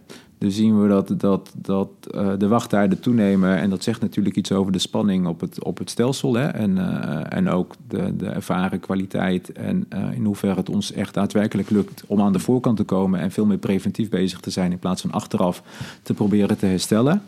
Dus 0.43 0.55
zien 0.55 0.81
we 0.81 0.87
dat, 0.87 1.13
dat, 1.17 1.51
dat 1.55 1.89
uh, 2.15 2.31
de 2.37 2.47
wachttijden 2.47 2.99
toenemen. 2.99 3.57
En 3.57 3.69
dat 3.69 3.83
zegt 3.83 4.01
natuurlijk 4.01 4.35
iets 4.35 4.51
over 4.51 4.71
de 4.71 4.79
spanning 4.79 5.27
op 5.27 5.39
het, 5.39 5.63
op 5.63 5.77
het 5.77 5.89
stelsel. 5.89 6.33
Hè? 6.33 6.47
En, 6.47 6.77
uh, 6.77 7.19
en 7.29 7.49
ook 7.49 7.75
de, 7.87 8.15
de 8.17 8.25
ervaren 8.25 8.79
kwaliteit. 8.79 9.51
En 9.51 9.85
uh, 9.93 10.11
in 10.11 10.25
hoeverre 10.25 10.55
het 10.55 10.69
ons 10.69 10.91
echt 10.91 11.13
daadwerkelijk 11.13 11.69
lukt 11.69 12.03
om 12.07 12.21
aan 12.21 12.33
de 12.33 12.39
voorkant 12.39 12.77
te 12.77 12.83
komen. 12.83 13.19
En 13.19 13.31
veel 13.31 13.45
meer 13.45 13.57
preventief 13.57 14.09
bezig 14.09 14.39
te 14.39 14.49
zijn. 14.49 14.71
In 14.71 14.79
plaats 14.79 15.01
van 15.01 15.11
achteraf 15.11 15.63
te 16.01 16.13
proberen 16.13 16.57
te 16.57 16.65
herstellen. 16.65 17.21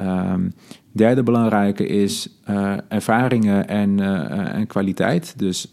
Um, 0.00 0.52
derde 0.92 1.22
belangrijke 1.22 1.86
is 1.86 2.28
uh, 2.50 2.76
ervaringen 2.88 3.68
en, 3.68 3.98
uh, 3.98 4.54
en 4.54 4.66
kwaliteit. 4.66 5.34
Dus 5.38 5.70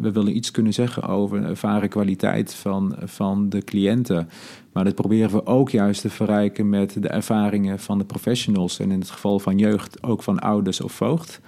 we 0.00 0.12
willen 0.12 0.36
iets 0.36 0.50
kunnen 0.50 0.72
zeggen 0.72 1.02
over 1.02 1.40
de 1.40 1.46
ervaren 1.46 1.88
kwaliteit 1.88 2.54
van, 2.54 2.96
van 3.04 3.48
de 3.48 3.62
cliënten. 3.64 4.28
Maar 4.72 4.84
dat 4.84 4.94
proberen 4.94 5.30
we 5.30 5.46
ook 5.46 5.70
juist 5.70 6.00
te 6.00 6.10
verrijken 6.10 6.68
met 6.68 7.02
de 7.02 7.08
ervaringen 7.08 7.78
van 7.78 7.98
de 7.98 8.04
professionals. 8.04 8.78
En 8.78 8.90
in 8.90 9.00
het 9.00 9.10
geval 9.10 9.38
van 9.38 9.58
jeugd 9.58 10.02
ook 10.02 10.22
van 10.22 10.38
ouders 10.38 10.80
of 10.80 10.92
voogd. 10.92 11.40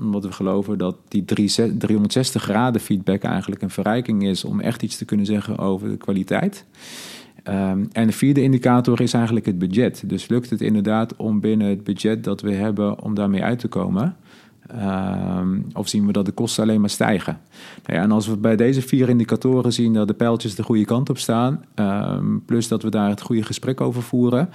omdat 0.00 0.24
we 0.24 0.32
geloven 0.32 0.78
dat 0.78 0.96
die 1.08 1.24
360 1.24 2.42
graden 2.42 2.80
feedback 2.80 3.22
eigenlijk 3.22 3.62
een 3.62 3.70
verrijking 3.70 4.24
is 4.24 4.44
om 4.44 4.60
echt 4.60 4.82
iets 4.82 4.96
te 4.96 5.04
kunnen 5.04 5.26
zeggen 5.26 5.58
over 5.58 5.88
de 5.88 5.96
kwaliteit. 5.96 6.64
Um, 7.48 7.88
en 7.92 8.06
de 8.06 8.12
vierde 8.12 8.42
indicator 8.42 9.00
is 9.00 9.12
eigenlijk 9.12 9.46
het 9.46 9.58
budget. 9.58 10.02
Dus 10.06 10.28
lukt 10.28 10.50
het 10.50 10.60
inderdaad 10.60 11.16
om 11.16 11.40
binnen 11.40 11.68
het 11.68 11.84
budget 11.84 12.24
dat 12.24 12.40
we 12.40 12.52
hebben 12.52 13.02
om 13.02 13.14
daarmee 13.14 13.42
uit 13.42 13.58
te 13.58 13.68
komen? 13.68 14.16
Um, 14.82 15.66
of 15.72 15.88
zien 15.88 16.06
we 16.06 16.12
dat 16.12 16.24
de 16.24 16.32
kosten 16.32 16.62
alleen 16.62 16.80
maar 16.80 16.90
stijgen? 16.90 17.40
Nou 17.84 17.98
ja, 17.98 18.04
en 18.04 18.10
als 18.10 18.26
we 18.26 18.36
bij 18.36 18.56
deze 18.56 18.82
vier 18.82 19.08
indicatoren 19.08 19.72
zien 19.72 19.92
dat 19.92 20.08
de 20.08 20.14
pijltjes 20.14 20.54
de 20.54 20.62
goede 20.62 20.84
kant 20.84 21.10
op 21.10 21.18
staan, 21.18 21.64
um, 21.74 22.42
plus 22.46 22.68
dat 22.68 22.82
we 22.82 22.90
daar 22.90 23.08
het 23.08 23.20
goede 23.20 23.42
gesprek 23.42 23.80
over 23.80 24.02
voeren, 24.02 24.48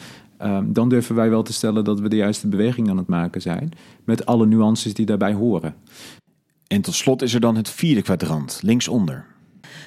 dan 0.66 0.90
durven 0.90 1.16
wij 1.16 1.30
wel 1.30 1.44
te 1.44 1.54
stellen 1.54 1.84
dat 1.84 2.00
we 2.00 2.10
de 2.10 2.16
juiste 2.16 2.48
beweging 2.48 2.90
aan 2.90 2.98
het 2.98 3.08
maken 3.08 3.42
zijn, 3.42 3.72
met 4.04 4.26
alle 4.26 4.46
nuances 4.46 4.94
die 4.94 5.06
daarbij 5.06 5.34
horen. 5.34 5.76
En 6.68 6.82
tot 6.82 6.94
slot 6.94 7.22
is 7.22 7.34
er 7.34 7.40
dan 7.40 7.56
het 7.56 7.70
vierde 7.70 8.02
kwadrant, 8.02 8.60
linksonder. 8.64 9.26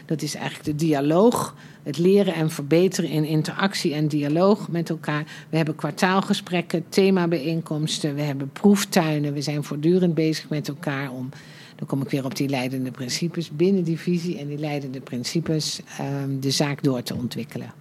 Dat 0.06 0.22
is 0.22 0.34
eigenlijk 0.34 0.64
de 0.64 0.84
dialoog, 0.84 1.54
het 1.82 1.98
leren 1.98 2.34
en 2.34 2.50
verbeteren 2.50 3.10
in 3.10 3.24
interactie 3.24 3.94
en 3.94 4.08
dialoog 4.08 4.68
met 4.68 4.90
elkaar. 4.90 5.24
We 5.48 5.56
hebben 5.56 5.74
kwartaalgesprekken, 5.74 6.84
themabijeenkomsten, 6.88 8.14
we 8.14 8.22
hebben 8.22 8.50
proeftuinen. 8.52 9.32
We 9.32 9.42
zijn 9.42 9.64
voortdurend 9.64 10.14
bezig 10.14 10.48
met 10.48 10.68
elkaar 10.68 11.10
om, 11.10 11.28
dan 11.76 11.86
kom 11.86 12.02
ik 12.02 12.10
weer 12.10 12.24
op 12.24 12.36
die 12.36 12.48
leidende 12.48 12.90
principes, 12.90 13.50
binnen 13.50 13.84
die 13.84 13.98
visie 13.98 14.38
en 14.38 14.48
die 14.48 14.58
leidende 14.58 15.00
principes 15.00 15.80
um, 16.00 16.40
de 16.40 16.50
zaak 16.50 16.82
door 16.82 17.02
te 17.02 17.14
ontwikkelen. 17.14 17.72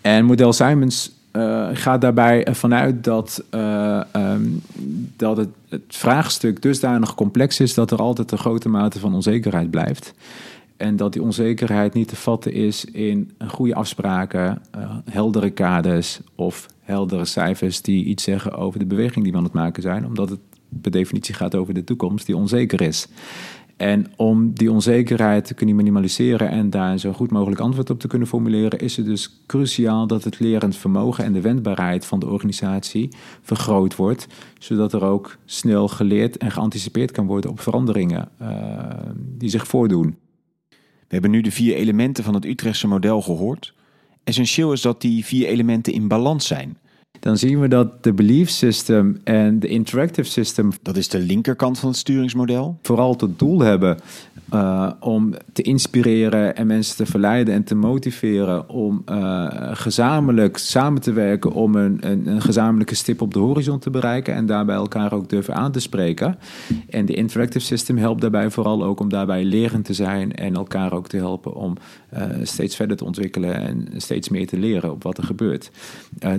En 0.00 0.24
model 0.24 0.52
Simons 0.52 1.12
uh, 1.32 1.68
gaat 1.72 2.00
daarbij 2.00 2.46
vanuit 2.50 3.04
dat, 3.04 3.44
uh, 3.50 4.00
um, 4.16 4.62
dat 5.16 5.36
het, 5.36 5.48
het 5.68 5.82
vraagstuk 5.88 6.62
dusdanig 6.62 7.14
complex 7.14 7.60
is 7.60 7.74
dat 7.74 7.90
er 7.90 7.98
altijd 7.98 8.32
een 8.32 8.38
grote 8.38 8.68
mate 8.68 8.98
van 8.98 9.14
onzekerheid 9.14 9.70
blijft. 9.70 10.14
En 10.82 10.96
dat 10.96 11.12
die 11.12 11.22
onzekerheid 11.22 11.94
niet 11.94 12.08
te 12.08 12.16
vatten 12.16 12.52
is 12.52 12.84
in 12.84 13.30
goede 13.46 13.74
afspraken, 13.74 14.62
uh, 14.76 14.96
heldere 15.10 15.50
kaders 15.50 16.20
of 16.34 16.66
heldere 16.80 17.24
cijfers 17.24 17.82
die 17.82 18.04
iets 18.04 18.22
zeggen 18.22 18.52
over 18.52 18.78
de 18.78 18.86
beweging 18.86 19.22
die 19.22 19.32
we 19.32 19.38
aan 19.38 19.44
het 19.44 19.52
maken 19.52 19.82
zijn, 19.82 20.06
omdat 20.06 20.30
het 20.30 20.40
per 20.80 20.90
definitie 20.90 21.34
gaat 21.34 21.54
over 21.54 21.74
de 21.74 21.84
toekomst 21.84 22.26
die 22.26 22.36
onzeker 22.36 22.80
is. 22.80 23.08
En 23.76 24.06
om 24.16 24.52
die 24.52 24.72
onzekerheid 24.72 25.44
te 25.44 25.54
kunnen 25.54 25.76
minimaliseren 25.76 26.48
en 26.48 26.70
daar 26.70 26.98
zo 26.98 27.12
goed 27.12 27.30
mogelijk 27.30 27.60
antwoord 27.60 27.90
op 27.90 28.00
te 28.00 28.08
kunnen 28.08 28.28
formuleren, 28.28 28.78
is 28.78 28.96
het 28.96 29.06
dus 29.06 29.42
cruciaal 29.46 30.06
dat 30.06 30.24
het 30.24 30.40
lerend 30.40 30.76
vermogen 30.76 31.24
en 31.24 31.32
de 31.32 31.40
wendbaarheid 31.40 32.06
van 32.06 32.20
de 32.20 32.28
organisatie 32.28 33.08
vergroot 33.42 33.96
wordt, 33.96 34.26
zodat 34.58 34.92
er 34.92 35.04
ook 35.04 35.36
snel 35.44 35.88
geleerd 35.88 36.36
en 36.36 36.50
geanticipeerd 36.50 37.10
kan 37.10 37.26
worden 37.26 37.50
op 37.50 37.60
veranderingen 37.60 38.28
uh, 38.42 38.48
die 39.16 39.48
zich 39.48 39.66
voordoen. 39.66 40.16
We 41.12 41.18
hebben 41.18 41.36
nu 41.36 41.40
de 41.40 41.50
vier 41.50 41.74
elementen 41.74 42.24
van 42.24 42.34
het 42.34 42.44
Utrechtse 42.44 42.86
model 42.86 43.22
gehoord. 43.22 43.74
Essentieel 44.24 44.72
is 44.72 44.80
dat 44.80 45.00
die 45.00 45.24
vier 45.24 45.46
elementen 45.46 45.92
in 45.92 46.08
balans 46.08 46.46
zijn 46.46 46.78
dan 47.20 47.36
zien 47.36 47.60
we 47.60 47.68
dat 47.68 48.04
de 48.04 48.12
belief 48.12 48.50
system 48.50 49.20
en 49.24 49.58
de 49.58 49.68
interactive 49.68 50.28
system. 50.28 50.70
Dat 50.82 50.96
is 50.96 51.08
de 51.08 51.18
linkerkant 51.18 51.78
van 51.78 51.88
het 51.88 51.98
sturingsmodel. 51.98 52.78
Vooral 52.82 53.16
tot 53.16 53.38
doel 53.38 53.60
hebben 53.60 53.98
uh, 54.54 54.90
om 55.00 55.34
te 55.52 55.62
inspireren 55.62 56.56
en 56.56 56.66
mensen 56.66 56.96
te 56.96 57.06
verleiden 57.06 57.54
en 57.54 57.64
te 57.64 57.74
motiveren 57.74 58.68
om 58.68 59.02
uh, 59.10 59.46
gezamenlijk 59.72 60.56
samen 60.56 61.00
te 61.00 61.12
werken 61.12 61.52
om 61.52 61.74
een, 61.74 61.98
een, 62.00 62.26
een, 62.26 62.40
gezamenlijke 62.40 62.94
stip 62.94 63.20
op 63.20 63.34
de 63.34 63.38
horizon 63.38 63.78
te 63.78 63.90
bereiken 63.90 64.34
en 64.34 64.46
daarbij 64.46 64.76
elkaar 64.76 65.12
ook 65.12 65.28
durven 65.28 65.54
aan 65.54 65.72
te 65.72 65.80
spreken. 65.80 66.38
En 66.88 67.06
de 67.06 67.14
interactive 67.14 67.64
system 67.64 67.96
helpt 67.96 68.20
daarbij 68.20 68.50
vooral 68.50 68.84
ook 68.84 69.00
om 69.00 69.08
daarbij 69.08 69.44
lerend 69.44 69.84
te 69.84 69.94
zijn 69.94 70.32
en 70.32 70.54
elkaar 70.54 70.92
ook 70.92 71.08
te 71.08 71.16
helpen 71.16 71.54
om 71.54 71.76
uh, 72.16 72.24
steeds 72.42 72.76
verder 72.76 72.96
te 72.96 73.04
ontwikkelen 73.04 73.54
en 73.54 73.88
steeds 73.96 74.28
meer 74.28 74.46
te 74.46 74.58
leren 74.58 74.90
op 74.90 75.02
wat 75.02 75.18
er 75.18 75.24
gebeurt. 75.24 75.70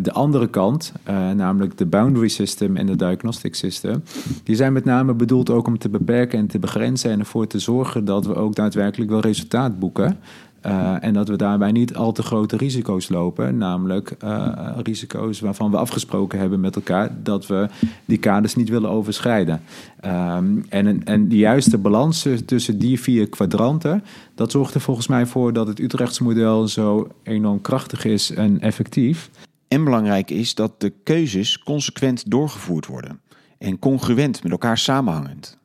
de 0.02 0.12
andere 0.12 0.50
kant, 0.50 0.94
namelijk 1.36 1.78
de 1.78 1.86
boundary 1.86 2.28
system 2.28 2.78
en 2.78 2.86
de 2.86 2.96
diagnostic 2.96 3.56
system, 3.56 4.04
die 4.44 4.56
zijn 4.56 4.74
met 4.74 4.86
name 4.86 5.14
bedoeld 5.14 5.50
ook 5.50 5.68
om 5.68 5.78
te 5.78 5.90
beperken 5.90 6.40
en 6.40 6.48
te 6.48 6.60
begrenzen 6.60 7.12
en 7.12 7.20
ervoor 7.20 7.48
te 7.48 7.60
zorgen 7.60 8.06
dat 8.06 8.26
we 8.26 8.36
ook 8.36 8.56
daadwerkelijk 8.56 9.12
wel 9.12 9.20
resultaat 9.20 9.80
boeken. 9.80 10.18
Uh, 10.66 10.96
en 11.00 11.14
dat 11.14 11.28
we 11.28 11.36
daarbij 11.36 11.72
niet 11.72 11.96
al 11.96 12.12
te 12.12 12.24
grote 12.24 12.58
risico's 12.58 13.10
lopen, 13.10 13.58
namelijk 13.58 14.16
uh, 14.24 14.70
risico's 14.84 15.40
waarvan 15.40 15.72
we 15.72 15.78
afgesproken 15.78 16.40
hebben 16.40 16.60
met 16.60 16.76
elkaar 16.76 17.24
dat 17.24 17.48
we 17.48 17.68
die 18.06 18.18
kaders 18.18 18.56
niet 18.56 18.70
willen 18.70 18.90
overschrijden. 18.90 19.62
Um, 20.06 20.66
en, 20.70 21.04
en 21.04 21.30
de 21.30 21.38
juiste 21.38 21.78
balans 21.78 22.28
tussen 22.46 22.78
die 22.78 23.00
vier 23.00 23.30
kwadranten, 23.30 24.04
dat 24.36 24.52
zorgt 24.52 24.74
er 24.74 24.82
volgens 24.82 25.08
mij 25.08 25.26
voor 25.26 25.54
dat 25.54 25.68
het 25.68 25.80
Utrechtse 25.80 26.24
model 26.24 26.68
zo 26.68 27.08
enorm 27.24 27.62
krachtig 27.62 28.06
is 28.06 28.32
en 28.32 28.60
effectief. 28.60 29.30
En 29.68 29.84
belangrijk 29.84 30.30
is 30.30 30.56
dat 30.56 30.82
de 30.82 30.94
keuzes 31.04 31.60
consequent 31.60 32.32
doorgevoerd 32.32 32.86
worden 32.86 33.20
en 33.58 33.80
congruent 33.80 34.44
met 34.44 34.52
elkaar 34.52 34.78
samenhangend. 34.78 35.58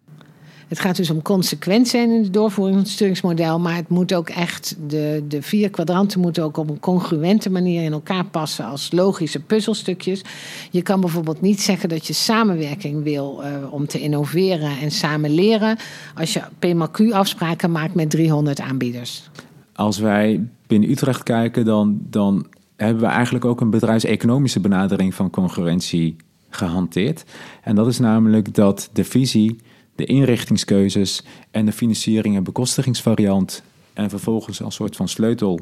Het 0.68 0.80
gaat 0.80 0.96
dus 0.96 1.10
om 1.10 1.22
consequent 1.22 1.88
zijn 1.88 2.10
in 2.10 2.22
de 2.22 2.30
doorvoering 2.30 2.76
van 2.76 2.84
het 2.84 2.94
sturingsmodel. 2.94 3.58
Maar 3.58 3.74
het 3.74 3.88
moet 3.88 4.14
ook 4.14 4.28
echt, 4.28 4.76
de, 4.86 5.24
de 5.28 5.42
vier 5.42 5.70
kwadranten 5.70 6.20
moeten 6.20 6.42
ook 6.42 6.56
op 6.56 6.70
een 6.70 6.80
congruente 6.80 7.50
manier 7.50 7.82
in 7.82 7.92
elkaar 7.92 8.24
passen 8.24 8.64
als 8.64 8.92
logische 8.92 9.40
puzzelstukjes. 9.40 10.22
Je 10.70 10.82
kan 10.82 11.00
bijvoorbeeld 11.00 11.40
niet 11.40 11.60
zeggen 11.60 11.88
dat 11.88 12.06
je 12.06 12.12
samenwerking 12.12 13.02
wil 13.02 13.42
uh, 13.42 13.72
om 13.72 13.86
te 13.86 14.00
innoveren 14.00 14.78
en 14.78 14.90
samen 14.90 15.30
leren. 15.30 15.76
als 16.14 16.32
je 16.32 16.42
PMQ-afspraken 16.58 17.70
maakt 17.70 17.94
met 17.94 18.10
300 18.10 18.60
aanbieders. 18.60 19.30
Als 19.72 19.98
wij 19.98 20.48
binnen 20.66 20.90
Utrecht 20.90 21.22
kijken, 21.22 21.64
dan, 21.64 21.98
dan 22.10 22.46
hebben 22.76 23.02
we 23.02 23.08
eigenlijk 23.08 23.44
ook 23.44 23.60
een 23.60 23.70
bedrijfseconomische 23.70 24.60
benadering 24.60 25.14
van 25.14 25.30
congruentie 25.30 26.16
gehanteerd. 26.50 27.24
En 27.62 27.74
dat 27.74 27.86
is 27.86 27.98
namelijk 27.98 28.54
dat 28.54 28.90
de 28.92 29.04
visie 29.04 29.58
de 29.98 30.04
inrichtingskeuzes 30.04 31.22
en 31.50 31.64
de 31.66 31.72
financiering 31.72 32.36
en 32.36 32.44
bekostigingsvariant. 32.44 33.62
En 33.92 34.10
vervolgens 34.10 34.62
als 34.62 34.74
soort 34.74 34.96
van 34.96 35.08
sleutel 35.08 35.60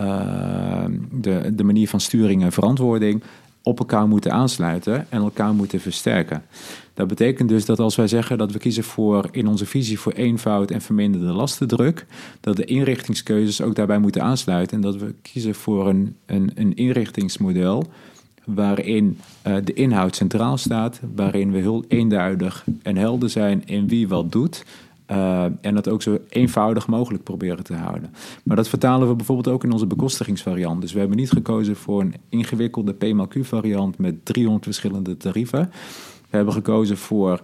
uh, 0.00 0.84
de, 1.12 1.52
de 1.54 1.64
manier 1.64 1.88
van 1.88 2.00
sturing 2.00 2.42
en 2.42 2.52
verantwoording 2.52 3.22
op 3.62 3.78
elkaar 3.78 4.08
moeten 4.08 4.32
aansluiten 4.32 5.06
en 5.08 5.20
elkaar 5.20 5.54
moeten 5.54 5.80
versterken. 5.80 6.42
Dat 6.94 7.08
betekent 7.08 7.48
dus 7.48 7.64
dat 7.64 7.78
als 7.78 7.96
wij 7.96 8.08
zeggen 8.08 8.38
dat 8.38 8.52
we 8.52 8.58
kiezen 8.58 8.84
voor 8.84 9.28
in 9.30 9.46
onze 9.46 9.66
visie 9.66 10.00
voor 10.00 10.12
eenvoud 10.12 10.70
en 10.70 10.80
verminderde 10.80 11.32
lastendruk, 11.32 12.06
dat 12.40 12.56
de 12.56 12.64
inrichtingskeuzes 12.64 13.60
ook 13.60 13.74
daarbij 13.74 13.98
moeten 13.98 14.22
aansluiten 14.22 14.76
en 14.76 14.82
dat 14.82 14.96
we 14.96 15.14
kiezen 15.22 15.54
voor 15.54 15.88
een, 15.88 16.16
een, 16.26 16.50
een 16.54 16.74
inrichtingsmodel 16.74 17.86
waarin 18.54 19.18
uh, 19.46 19.56
de 19.64 19.72
inhoud 19.72 20.16
centraal 20.16 20.56
staat, 20.56 21.00
waarin 21.14 21.52
we 21.52 21.58
heel 21.58 21.84
eenduidig 21.88 22.64
en 22.82 22.96
helder 22.96 23.30
zijn 23.30 23.62
in 23.66 23.88
wie 23.88 24.08
wat 24.08 24.32
doet. 24.32 24.64
Uh, 25.10 25.44
en 25.44 25.74
dat 25.74 25.88
ook 25.88 26.02
zo 26.02 26.18
eenvoudig 26.28 26.86
mogelijk 26.86 27.22
proberen 27.22 27.64
te 27.64 27.74
houden. 27.74 28.14
Maar 28.42 28.56
dat 28.56 28.68
vertalen 28.68 29.08
we 29.08 29.14
bijvoorbeeld 29.14 29.54
ook 29.54 29.64
in 29.64 29.72
onze 29.72 29.86
bekostigingsvariant. 29.86 30.80
Dus 30.80 30.92
we 30.92 30.98
hebben 30.98 31.16
niet 31.16 31.30
gekozen 31.30 31.76
voor 31.76 32.00
een 32.00 32.14
ingewikkelde 32.28 32.92
PMQ-variant 32.92 33.98
met 33.98 34.24
300 34.24 34.64
verschillende 34.64 35.16
tarieven. 35.16 35.70
We 36.30 36.36
hebben 36.36 36.54
gekozen 36.54 36.96
voor 36.96 37.40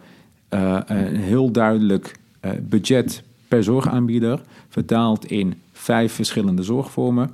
uh, 0.51 0.79
een 0.87 1.16
heel 1.16 1.51
duidelijk 1.51 2.19
budget 2.61 3.23
per 3.49 3.64
zorgaanbieder, 3.64 4.40
vertaald 4.69 5.25
in 5.25 5.55
vijf 5.73 6.12
verschillende 6.12 6.62
zorgvormen. 6.62 7.31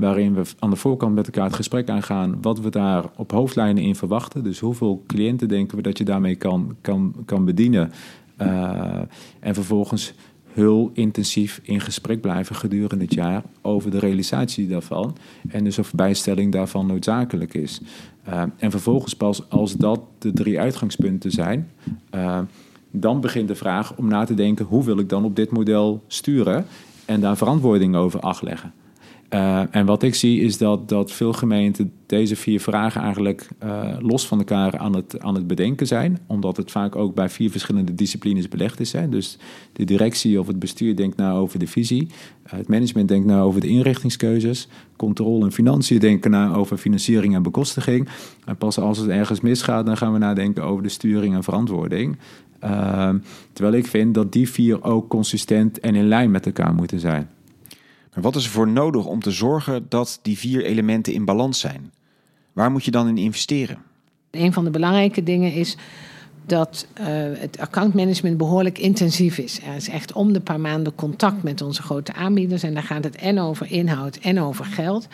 Waarin 0.00 0.34
we 0.34 0.42
aan 0.58 0.70
de 0.70 0.76
voorkant 0.76 1.14
met 1.14 1.26
elkaar 1.26 1.44
het 1.44 1.54
gesprek 1.54 1.88
aangaan 1.88 2.38
wat 2.40 2.60
we 2.60 2.70
daar 2.70 3.04
op 3.16 3.30
hoofdlijnen 3.30 3.82
in 3.82 3.94
verwachten. 3.94 4.44
Dus 4.44 4.58
hoeveel 4.58 5.04
cliënten 5.06 5.48
denken 5.48 5.76
we 5.76 5.82
dat 5.82 5.98
je 5.98 6.04
daarmee 6.04 6.34
kan, 6.34 6.76
kan, 6.80 7.14
kan 7.24 7.44
bedienen. 7.44 7.92
Uh, 8.42 8.98
en 9.40 9.54
vervolgens 9.54 10.14
heel 10.52 10.90
intensief 10.94 11.60
in 11.62 11.80
gesprek 11.80 12.20
blijven 12.20 12.56
gedurende 12.56 13.04
het 13.04 13.14
jaar 13.14 13.42
over 13.62 13.90
de 13.90 13.98
realisatie 13.98 14.68
daarvan. 14.68 15.16
En 15.48 15.64
dus 15.64 15.78
of 15.78 15.94
bijstelling 15.94 16.52
daarvan 16.52 16.86
noodzakelijk 16.86 17.54
is. 17.54 17.80
Uh, 18.28 18.42
en 18.56 18.70
vervolgens 18.70 19.14
pas 19.14 19.50
als 19.50 19.76
dat 19.76 20.00
de 20.18 20.32
drie 20.32 20.60
uitgangspunten 20.60 21.30
zijn, 21.30 21.70
uh, 22.14 22.38
dan 22.90 23.20
begint 23.20 23.48
de 23.48 23.54
vraag 23.54 23.96
om 23.96 24.08
na 24.08 24.24
te 24.24 24.34
denken 24.34 24.64
hoe 24.64 24.84
wil 24.84 24.98
ik 24.98 25.08
dan 25.08 25.24
op 25.24 25.36
dit 25.36 25.50
model 25.50 26.02
sturen 26.06 26.66
en 27.04 27.20
daar 27.20 27.36
verantwoording 27.36 27.96
over 27.96 28.20
afleggen. 28.20 28.72
Uh, 29.34 29.62
en 29.70 29.86
wat 29.86 30.02
ik 30.02 30.14
zie 30.14 30.40
is 30.40 30.58
dat, 30.58 30.88
dat 30.88 31.12
veel 31.12 31.32
gemeenten 31.32 31.92
deze 32.06 32.36
vier 32.36 32.60
vragen 32.60 33.00
eigenlijk 33.00 33.48
uh, 33.64 33.96
los 33.98 34.26
van 34.26 34.38
elkaar 34.38 34.78
aan 34.78 34.96
het, 34.96 35.20
aan 35.20 35.34
het 35.34 35.46
bedenken 35.46 35.86
zijn. 35.86 36.18
Omdat 36.26 36.56
het 36.56 36.70
vaak 36.70 36.96
ook 36.96 37.14
bij 37.14 37.28
vier 37.28 37.50
verschillende 37.50 37.94
disciplines 37.94 38.48
belegd 38.48 38.80
is. 38.80 38.92
Hè. 38.92 39.08
Dus 39.08 39.38
de 39.72 39.84
directie 39.84 40.40
of 40.40 40.46
het 40.46 40.58
bestuur 40.58 40.96
denkt 40.96 41.16
na 41.16 41.32
over 41.32 41.58
de 41.58 41.66
visie. 41.66 42.08
Het 42.42 42.68
management 42.68 43.08
denkt 43.08 43.26
na 43.26 43.40
over 43.40 43.60
de 43.60 43.68
inrichtingskeuzes. 43.68 44.68
Controle 44.96 45.44
en 45.44 45.52
financiën 45.52 45.98
denken 45.98 46.30
na 46.30 46.54
over 46.54 46.76
financiering 46.76 47.34
en 47.34 47.42
bekostiging. 47.42 48.08
En 48.44 48.56
pas 48.56 48.78
als 48.78 48.98
het 48.98 49.08
ergens 49.08 49.40
misgaat, 49.40 49.86
dan 49.86 49.96
gaan 49.96 50.12
we 50.12 50.18
nadenken 50.18 50.64
over 50.64 50.82
de 50.82 50.88
sturing 50.88 51.34
en 51.34 51.42
verantwoording. 51.42 52.18
terwijl 53.52 53.74
ik 53.74 53.86
vind 53.86 54.14
dat 54.14 54.32
die 54.32 54.50
vier 54.50 54.82
ook 54.82 55.08
consistent 55.08 55.80
en 55.80 55.94
in 55.94 56.08
lijn 56.08 56.30
met 56.30 56.46
elkaar 56.46 56.74
moeten 56.74 57.00
zijn. 57.00 57.28
Wat 58.14 58.36
is 58.36 58.44
er 58.44 58.50
voor 58.50 58.68
nodig 58.68 59.04
om 59.06 59.20
te 59.20 59.30
zorgen 59.30 59.86
dat 59.88 60.18
die 60.22 60.38
vier 60.38 60.64
elementen 60.64 61.12
in 61.12 61.24
balans 61.24 61.60
zijn? 61.60 61.92
Waar 62.52 62.70
moet 62.70 62.84
je 62.84 62.90
dan 62.90 63.08
in 63.08 63.18
investeren? 63.18 63.78
Een 64.30 64.52
van 64.52 64.64
de 64.64 64.70
belangrijke 64.70 65.22
dingen 65.22 65.52
is 65.52 65.76
dat 66.46 66.86
uh, 67.00 67.06
het 67.38 67.58
accountmanagement 67.58 68.36
behoorlijk 68.36 68.78
intensief 68.78 69.38
is. 69.38 69.60
Er 69.62 69.74
is 69.74 69.88
echt 69.88 70.12
om 70.12 70.32
de 70.32 70.40
paar 70.40 70.60
maanden 70.60 70.94
contact 70.94 71.42
met 71.42 71.60
onze 71.60 71.82
grote 71.82 72.12
aanbieders. 72.12 72.62
En 72.62 72.74
daar 72.74 72.82
gaat 72.82 73.04
het 73.04 73.16
en 73.16 73.38
over 73.38 73.70
inhoud 73.70 74.16
en 74.16 74.40
over 74.40 74.64
geld. 74.64 75.08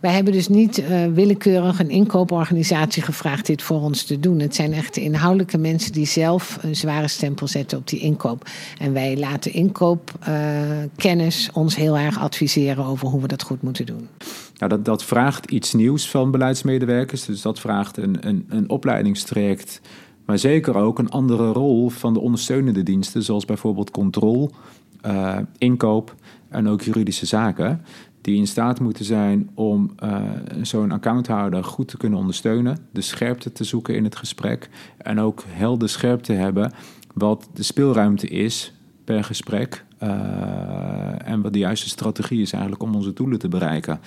Wij 0.00 0.12
hebben 0.12 0.32
dus 0.32 0.48
niet 0.48 0.78
uh, 0.78 1.06
willekeurig 1.06 1.78
een 1.78 1.90
inkooporganisatie 1.90 3.02
gevraagd 3.02 3.46
dit 3.46 3.62
voor 3.62 3.80
ons 3.80 4.04
te 4.04 4.20
doen. 4.20 4.40
Het 4.40 4.54
zijn 4.54 4.72
echt 4.72 4.96
inhoudelijke 4.96 5.58
mensen 5.58 5.92
die 5.92 6.06
zelf 6.06 6.58
een 6.62 6.76
zware 6.76 7.08
stempel 7.08 7.46
zetten 7.46 7.78
op 7.78 7.88
die 7.88 8.00
inkoop. 8.00 8.48
En 8.78 8.92
wij 8.92 9.16
laten 9.16 9.52
inkoopkennis 9.52 11.48
uh, 11.48 11.56
ons 11.56 11.76
heel 11.76 11.98
erg 11.98 12.18
adviseren 12.18 12.84
over 12.84 13.08
hoe 13.08 13.20
we 13.20 13.28
dat 13.28 13.42
goed 13.42 13.62
moeten 13.62 13.86
doen. 13.86 14.08
Nou, 14.56 14.70
dat, 14.70 14.84
dat 14.84 15.04
vraagt 15.04 15.50
iets 15.50 15.72
nieuws 15.72 16.10
van 16.10 16.30
beleidsmedewerkers. 16.30 17.24
Dus 17.24 17.42
dat 17.42 17.60
vraagt 17.60 17.96
een, 17.96 18.16
een, 18.20 18.46
een 18.48 18.70
opleidingstraject. 18.70 19.80
Maar 20.24 20.38
zeker 20.38 20.76
ook 20.76 20.98
een 20.98 21.10
andere 21.10 21.52
rol 21.52 21.88
van 21.88 22.12
de 22.12 22.20
ondersteunende 22.20 22.82
diensten, 22.82 23.22
zoals 23.22 23.44
bijvoorbeeld 23.44 23.90
controle, 23.90 24.50
uh, 25.06 25.38
inkoop 25.58 26.14
en 26.48 26.68
ook 26.68 26.82
juridische 26.82 27.26
zaken 27.26 27.84
die 28.26 28.36
in 28.36 28.46
staat 28.46 28.80
moeten 28.80 29.04
zijn 29.04 29.50
om 29.54 29.90
uh, 30.04 30.20
zo'n 30.62 30.92
accounthouder 30.92 31.64
goed 31.64 31.88
te 31.88 31.96
kunnen 31.96 32.18
ondersteunen, 32.18 32.78
de 32.90 33.00
scherpte 33.00 33.52
te 33.52 33.64
zoeken 33.64 33.94
in 33.94 34.04
het 34.04 34.16
gesprek 34.16 34.68
en 34.96 35.20
ook 35.20 35.44
helder 35.48 35.88
scherp 35.88 36.22
te 36.22 36.32
hebben 36.32 36.72
wat 37.14 37.48
de 37.54 37.62
speelruimte 37.62 38.28
is 38.28 38.72
per 39.04 39.24
gesprek 39.24 39.84
uh, 40.02 40.08
en 41.28 41.40
wat 41.40 41.52
de 41.52 41.58
juiste 41.58 41.88
strategie 41.88 42.40
is 42.40 42.52
eigenlijk 42.52 42.82
om 42.82 42.94
onze 42.94 43.12
doelen 43.12 43.38
te 43.38 43.48
bereiken. 43.48 44.00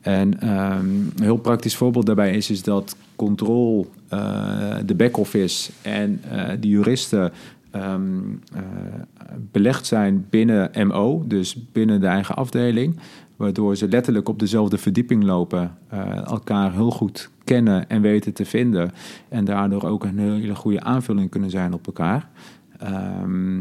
En 0.00 0.48
um, 0.54 1.12
een 1.16 1.22
heel 1.22 1.36
praktisch 1.36 1.76
voorbeeld 1.76 2.06
daarbij 2.06 2.36
is, 2.36 2.50
is 2.50 2.62
dat 2.62 2.96
controle, 3.16 3.86
uh, 4.12 4.76
de 4.86 4.94
back-office 4.94 5.70
en 5.82 6.22
de 6.60 6.68
juristen 6.68 7.32
ehm, 7.74 8.20
eh, 8.52 8.62
belegd 9.52 9.86
zijn 9.86 10.26
binnen 10.30 10.86
MO, 10.86 11.24
dus 11.26 11.70
binnen 11.72 12.00
de 12.00 12.06
eigen 12.06 12.34
afdeling. 12.34 12.98
Waardoor 13.36 13.76
ze 13.76 13.88
letterlijk 13.88 14.28
op 14.28 14.38
dezelfde 14.38 14.78
verdieping 14.78 15.24
lopen, 15.24 15.76
uh, 15.92 16.26
elkaar 16.26 16.72
heel 16.72 16.90
goed 16.90 17.30
kennen 17.44 17.88
en 17.88 18.02
weten 18.02 18.32
te 18.32 18.44
vinden. 18.44 18.90
En 19.28 19.44
daardoor 19.44 19.84
ook 19.84 20.04
een 20.04 20.18
hele 20.18 20.54
goede 20.54 20.80
aanvulling 20.80 21.30
kunnen 21.30 21.50
zijn 21.50 21.72
op 21.72 21.86
elkaar. 21.86 22.28
Ehm, 22.78 23.58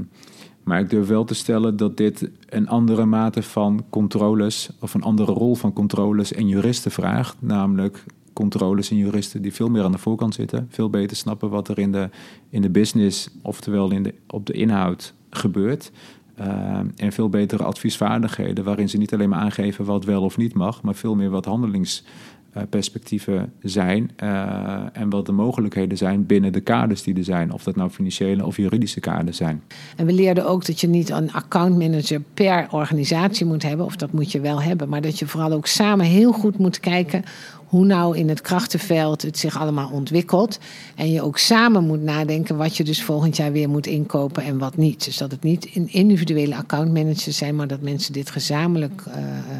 maar 0.63 0.79
ik 0.79 0.89
durf 0.89 1.07
wel 1.07 1.23
te 1.23 1.33
stellen 1.33 1.77
dat 1.77 1.97
dit 1.97 2.29
een 2.49 2.67
andere 2.67 3.05
mate 3.05 3.43
van 3.43 3.85
controles, 3.89 4.69
of 4.79 4.93
een 4.93 5.03
andere 5.03 5.31
rol 5.31 5.55
van 5.55 5.73
controles 5.73 6.33
en 6.33 6.47
juristen 6.47 6.91
vraagt. 6.91 7.35
Namelijk 7.39 8.03
controles 8.33 8.89
en 8.89 8.97
juristen 8.97 9.41
die 9.41 9.53
veel 9.53 9.69
meer 9.69 9.83
aan 9.83 9.91
de 9.91 9.97
voorkant 9.97 10.33
zitten, 10.33 10.67
veel 10.69 10.89
beter 10.89 11.17
snappen 11.17 11.49
wat 11.49 11.67
er 11.67 11.79
in 11.79 11.91
de, 11.91 12.09
in 12.49 12.61
de 12.61 12.69
business, 12.69 13.29
oftewel 13.41 13.91
in 13.91 14.03
de, 14.03 14.13
op 14.27 14.45
de 14.45 14.53
inhoud, 14.53 15.13
gebeurt. 15.29 15.91
Uh, 16.39 16.79
en 16.95 17.11
veel 17.11 17.29
betere 17.29 17.63
adviesvaardigheden, 17.63 18.63
waarin 18.63 18.89
ze 18.89 18.97
niet 18.97 19.13
alleen 19.13 19.29
maar 19.29 19.39
aangeven 19.39 19.85
wat 19.85 20.05
wel 20.05 20.21
of 20.21 20.37
niet 20.37 20.53
mag, 20.53 20.81
maar 20.81 20.95
veel 20.95 21.15
meer 21.15 21.29
wat 21.29 21.45
handelingsperspectieven 21.45 23.53
zijn 23.61 24.11
uh, 24.23 24.83
en 24.93 25.09
wat 25.09 25.25
de 25.25 25.31
mogelijkheden 25.31 25.97
zijn 25.97 26.25
binnen 26.25 26.53
de 26.53 26.61
kaders 26.61 27.03
die 27.03 27.15
er 27.15 27.23
zijn, 27.23 27.51
of 27.51 27.63
dat 27.63 27.75
nou 27.75 27.89
financiële 27.89 28.45
of 28.45 28.57
juridische 28.57 28.99
kaders 28.99 29.37
zijn. 29.37 29.63
En 29.95 30.05
we 30.05 30.13
leerden 30.13 30.47
ook 30.47 30.65
dat 30.65 30.81
je 30.81 30.87
niet 30.87 31.09
een 31.09 31.33
accountmanager 31.33 32.21
per 32.33 32.67
organisatie 32.71 33.45
moet 33.45 33.63
hebben, 33.63 33.85
of 33.85 33.95
dat 33.95 34.11
moet 34.11 34.31
je 34.31 34.39
wel 34.39 34.61
hebben, 34.61 34.89
maar 34.89 35.01
dat 35.01 35.19
je 35.19 35.27
vooral 35.27 35.51
ook 35.51 35.67
samen 35.67 36.05
heel 36.05 36.31
goed 36.31 36.57
moet 36.57 36.79
kijken 36.79 37.23
hoe 37.73 37.85
nou 37.85 38.17
in 38.17 38.29
het 38.29 38.41
krachtenveld 38.41 39.21
het 39.21 39.37
zich 39.37 39.59
allemaal 39.59 39.89
ontwikkelt. 39.91 40.59
En 40.95 41.11
je 41.11 41.21
ook 41.21 41.37
samen 41.37 41.85
moet 41.85 42.01
nadenken 42.01 42.57
wat 42.57 42.77
je 42.77 42.83
dus 42.83 43.03
volgend 43.03 43.37
jaar 43.37 43.51
weer 43.51 43.69
moet 43.69 43.87
inkopen 43.87 44.43
en 44.43 44.57
wat 44.57 44.77
niet. 44.77 45.05
Dus 45.05 45.17
dat 45.17 45.31
het 45.31 45.43
niet 45.43 45.65
in 45.65 45.87
individuele 45.91 46.55
accountmanagers 46.55 47.37
zijn, 47.37 47.55
maar 47.55 47.67
dat 47.67 47.81
mensen 47.81 48.13
dit 48.13 48.29
gezamenlijk 48.29 49.03
uh, 49.07 49.13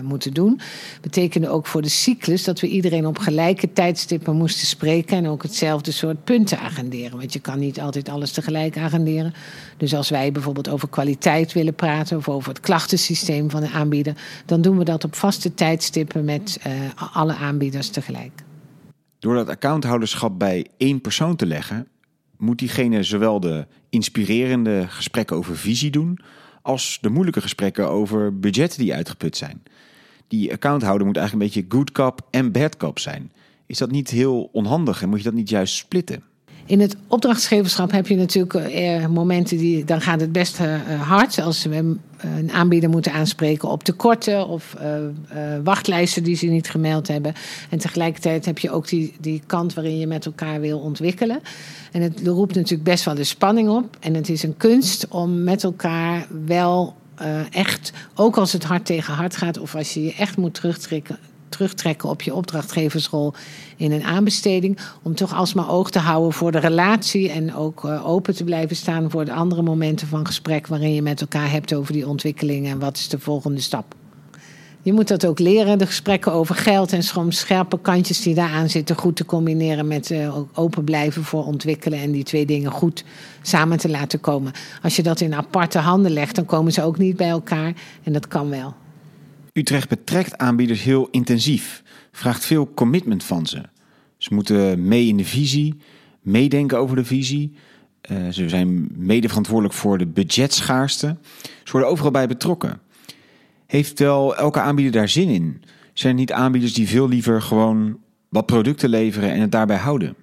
moeten 0.03 0.33
doen. 0.33 0.59
Betekende 1.01 1.49
ook 1.49 1.67
voor 1.67 1.81
de 1.81 1.89
cyclus 1.89 2.43
dat 2.43 2.59
we 2.59 2.67
iedereen 2.67 3.05
op 3.07 3.17
gelijke 3.17 3.73
tijdstippen 3.73 4.35
moesten 4.35 4.67
spreken 4.67 5.17
en 5.17 5.27
ook 5.27 5.43
hetzelfde 5.43 5.91
soort 5.91 6.23
punten 6.23 6.59
agenderen. 6.59 7.17
Want 7.17 7.33
je 7.33 7.39
kan 7.39 7.59
niet 7.59 7.79
altijd 7.79 8.09
alles 8.09 8.31
tegelijk 8.31 8.77
agenderen. 8.77 9.33
Dus 9.83 9.95
als 9.95 10.09
wij 10.09 10.31
bijvoorbeeld 10.31 10.69
over 10.69 10.89
kwaliteit 10.89 11.53
willen 11.53 11.73
praten 11.73 12.17
of 12.17 12.29
over 12.29 12.49
het 12.49 12.59
klachtensysteem 12.59 13.49
van 13.49 13.61
de 13.61 13.69
aanbieder, 13.69 14.15
dan 14.45 14.61
doen 14.61 14.77
we 14.77 14.83
dat 14.83 15.03
op 15.03 15.15
vaste 15.15 15.53
tijdstippen 15.53 16.25
met 16.25 16.59
uh, 16.67 16.73
alle 17.13 17.35
aanbieders 17.35 17.89
tegelijk. 17.89 18.43
Door 19.19 19.35
dat 19.35 19.49
accounthouderschap 19.49 20.39
bij 20.39 20.67
één 20.77 21.01
persoon 21.01 21.35
te 21.35 21.45
leggen, 21.45 21.87
moet 22.37 22.59
diegene 22.59 23.03
zowel 23.03 23.39
de 23.39 23.67
inspirerende 23.89 24.85
gesprekken 24.87 25.35
over 25.35 25.57
visie 25.57 25.91
doen, 25.91 26.19
als 26.61 26.97
de 27.01 27.09
moeilijke 27.09 27.41
gesprekken 27.41 27.89
over 27.89 28.39
budgetten 28.39 28.79
die 28.79 28.93
uitgeput 28.93 29.37
zijn. 29.37 29.63
Die 30.27 30.51
accounthouder 30.51 31.07
moet 31.07 31.17
eigenlijk 31.17 31.45
een 31.45 31.61
beetje 31.61 31.77
good 31.77 31.91
cop 31.91 32.27
en 32.29 32.51
bad 32.51 32.77
cop 32.77 32.99
zijn. 32.99 33.31
Is 33.65 33.77
dat 33.77 33.91
niet 33.91 34.09
heel 34.09 34.49
onhandig 34.51 35.01
en 35.01 35.09
moet 35.09 35.17
je 35.17 35.23
dat 35.23 35.33
niet 35.33 35.49
juist 35.49 35.75
splitten? 35.75 36.23
In 36.65 36.79
het 36.79 36.95
opdrachtgeverschap 37.07 37.91
heb 37.91 38.07
je 38.07 38.15
natuurlijk 38.15 38.53
eh, 38.53 39.07
momenten 39.07 39.57
die 39.57 39.85
dan 39.85 40.01
gaat 40.01 40.19
het 40.19 40.31
best 40.31 40.59
uh, 40.59 41.01
hard. 41.01 41.41
Als 41.41 41.63
we 41.63 41.95
een 42.17 42.51
aanbieder 42.51 42.89
moeten 42.89 43.13
aanspreken 43.13 43.69
op 43.69 43.83
tekorten 43.83 44.47
of 44.47 44.75
wachtlijsten 45.63 46.23
die 46.23 46.35
ze 46.35 46.45
niet 46.45 46.69
gemeld 46.69 47.07
hebben. 47.07 47.33
En 47.69 47.77
tegelijkertijd 47.77 48.45
heb 48.45 48.59
je 48.59 48.71
ook 48.71 48.87
die, 48.87 49.15
die 49.19 49.41
kant 49.45 49.73
waarin 49.73 49.97
je 49.97 50.07
met 50.07 50.25
elkaar 50.25 50.59
wil 50.59 50.79
ontwikkelen. 50.79 51.39
En 51.91 52.01
het 52.01 52.21
roept 52.25 52.55
natuurlijk 52.55 52.83
best 52.83 53.05
wel 53.05 53.15
de 53.15 53.23
spanning 53.23 53.69
op. 53.69 53.97
En 53.99 54.13
het 54.13 54.29
is 54.29 54.43
een 54.43 54.57
kunst 54.57 55.07
om 55.07 55.43
met 55.43 55.63
elkaar 55.63 56.27
wel 56.45 56.95
echt, 57.51 57.91
ook 58.15 58.37
als 58.37 58.53
het 58.53 58.63
hard 58.63 58.85
tegen 58.85 59.13
hard 59.13 59.35
gaat 59.35 59.59
of 59.59 59.75
als 59.75 59.93
je 59.93 60.03
je 60.03 60.13
echt 60.13 60.37
moet 60.37 60.53
terugtrekken 60.53 61.17
terugtrekken 61.53 62.09
op 62.09 62.21
je 62.21 62.33
opdrachtgeversrol 62.33 63.33
in 63.77 63.91
een 63.91 64.03
aanbesteding. 64.03 64.77
Om 65.03 65.15
toch 65.15 65.33
alsmaar 65.33 65.69
oog 65.69 65.91
te 65.91 65.99
houden 65.99 66.33
voor 66.33 66.51
de 66.51 66.59
relatie 66.59 67.29
en 67.29 67.55
ook 67.55 67.83
uh, 67.83 68.07
open 68.07 68.35
te 68.35 68.43
blijven 68.43 68.75
staan 68.75 69.11
voor 69.11 69.25
de 69.25 69.33
andere 69.33 69.61
momenten 69.61 70.07
van 70.07 70.25
gesprek 70.25 70.67
waarin 70.67 70.93
je 70.93 71.01
met 71.01 71.21
elkaar 71.21 71.51
hebt 71.51 71.73
over 71.73 71.93
die 71.93 72.07
ontwikkeling 72.07 72.67
en 72.67 72.79
wat 72.79 72.97
is 72.97 73.09
de 73.09 73.19
volgende 73.19 73.61
stap. 73.61 73.95
Je 74.83 74.93
moet 74.93 75.07
dat 75.07 75.25
ook 75.25 75.39
leren, 75.39 75.77
de 75.77 75.85
gesprekken 75.85 76.31
over 76.31 76.55
geld 76.55 76.93
en 76.93 77.03
scherpe 77.29 77.79
kantjes 77.81 78.21
die 78.21 78.35
daaraan 78.35 78.69
zitten 78.69 78.95
goed 78.95 79.15
te 79.15 79.25
combineren 79.25 79.87
met 79.87 80.09
uh, 80.09 80.37
ook 80.37 80.49
open 80.53 80.83
blijven 80.83 81.23
voor 81.23 81.45
ontwikkelen 81.45 81.99
en 81.99 82.11
die 82.11 82.23
twee 82.23 82.45
dingen 82.45 82.71
goed 82.71 83.03
samen 83.41 83.77
te 83.77 83.89
laten 83.89 84.19
komen. 84.19 84.51
Als 84.81 84.95
je 84.95 85.03
dat 85.03 85.21
in 85.21 85.33
aparte 85.33 85.79
handen 85.79 86.11
legt, 86.11 86.35
dan 86.35 86.45
komen 86.45 86.71
ze 86.71 86.83
ook 86.83 86.97
niet 86.97 87.17
bij 87.17 87.29
elkaar 87.29 87.73
en 88.03 88.13
dat 88.13 88.27
kan 88.27 88.49
wel. 88.49 88.73
Utrecht 89.53 89.89
betrekt 89.89 90.37
aanbieders 90.37 90.83
heel 90.83 91.07
intensief, 91.11 91.83
vraagt 92.11 92.45
veel 92.45 92.73
commitment 92.73 93.23
van 93.23 93.45
ze. 93.45 93.61
Ze 94.17 94.33
moeten 94.33 94.87
mee 94.87 95.07
in 95.07 95.17
de 95.17 95.25
visie, 95.25 95.75
meedenken 96.21 96.77
over 96.77 96.95
de 96.95 97.05
visie. 97.05 97.53
Uh, 98.11 98.29
ze 98.29 98.49
zijn 98.49 98.87
mede 98.95 99.27
verantwoordelijk 99.27 99.75
voor 99.75 99.97
de 99.97 100.07
budgetschaarste. 100.07 101.17
Ze 101.63 101.71
worden 101.71 101.89
overal 101.89 102.11
bij 102.11 102.27
betrokken. 102.27 102.79
Heeft 103.65 103.99
wel 103.99 104.35
elke 104.35 104.59
aanbieder 104.59 104.93
daar 104.93 105.09
zin 105.09 105.29
in? 105.29 105.61
Zijn 105.93 106.13
er 106.13 106.19
niet 106.19 106.31
aanbieders 106.31 106.73
die 106.73 106.87
veel 106.87 107.07
liever 107.07 107.41
gewoon 107.41 107.99
wat 108.29 108.45
producten 108.45 108.89
leveren 108.89 109.31
en 109.31 109.41
het 109.41 109.51
daarbij 109.51 109.77
houden? 109.77 110.15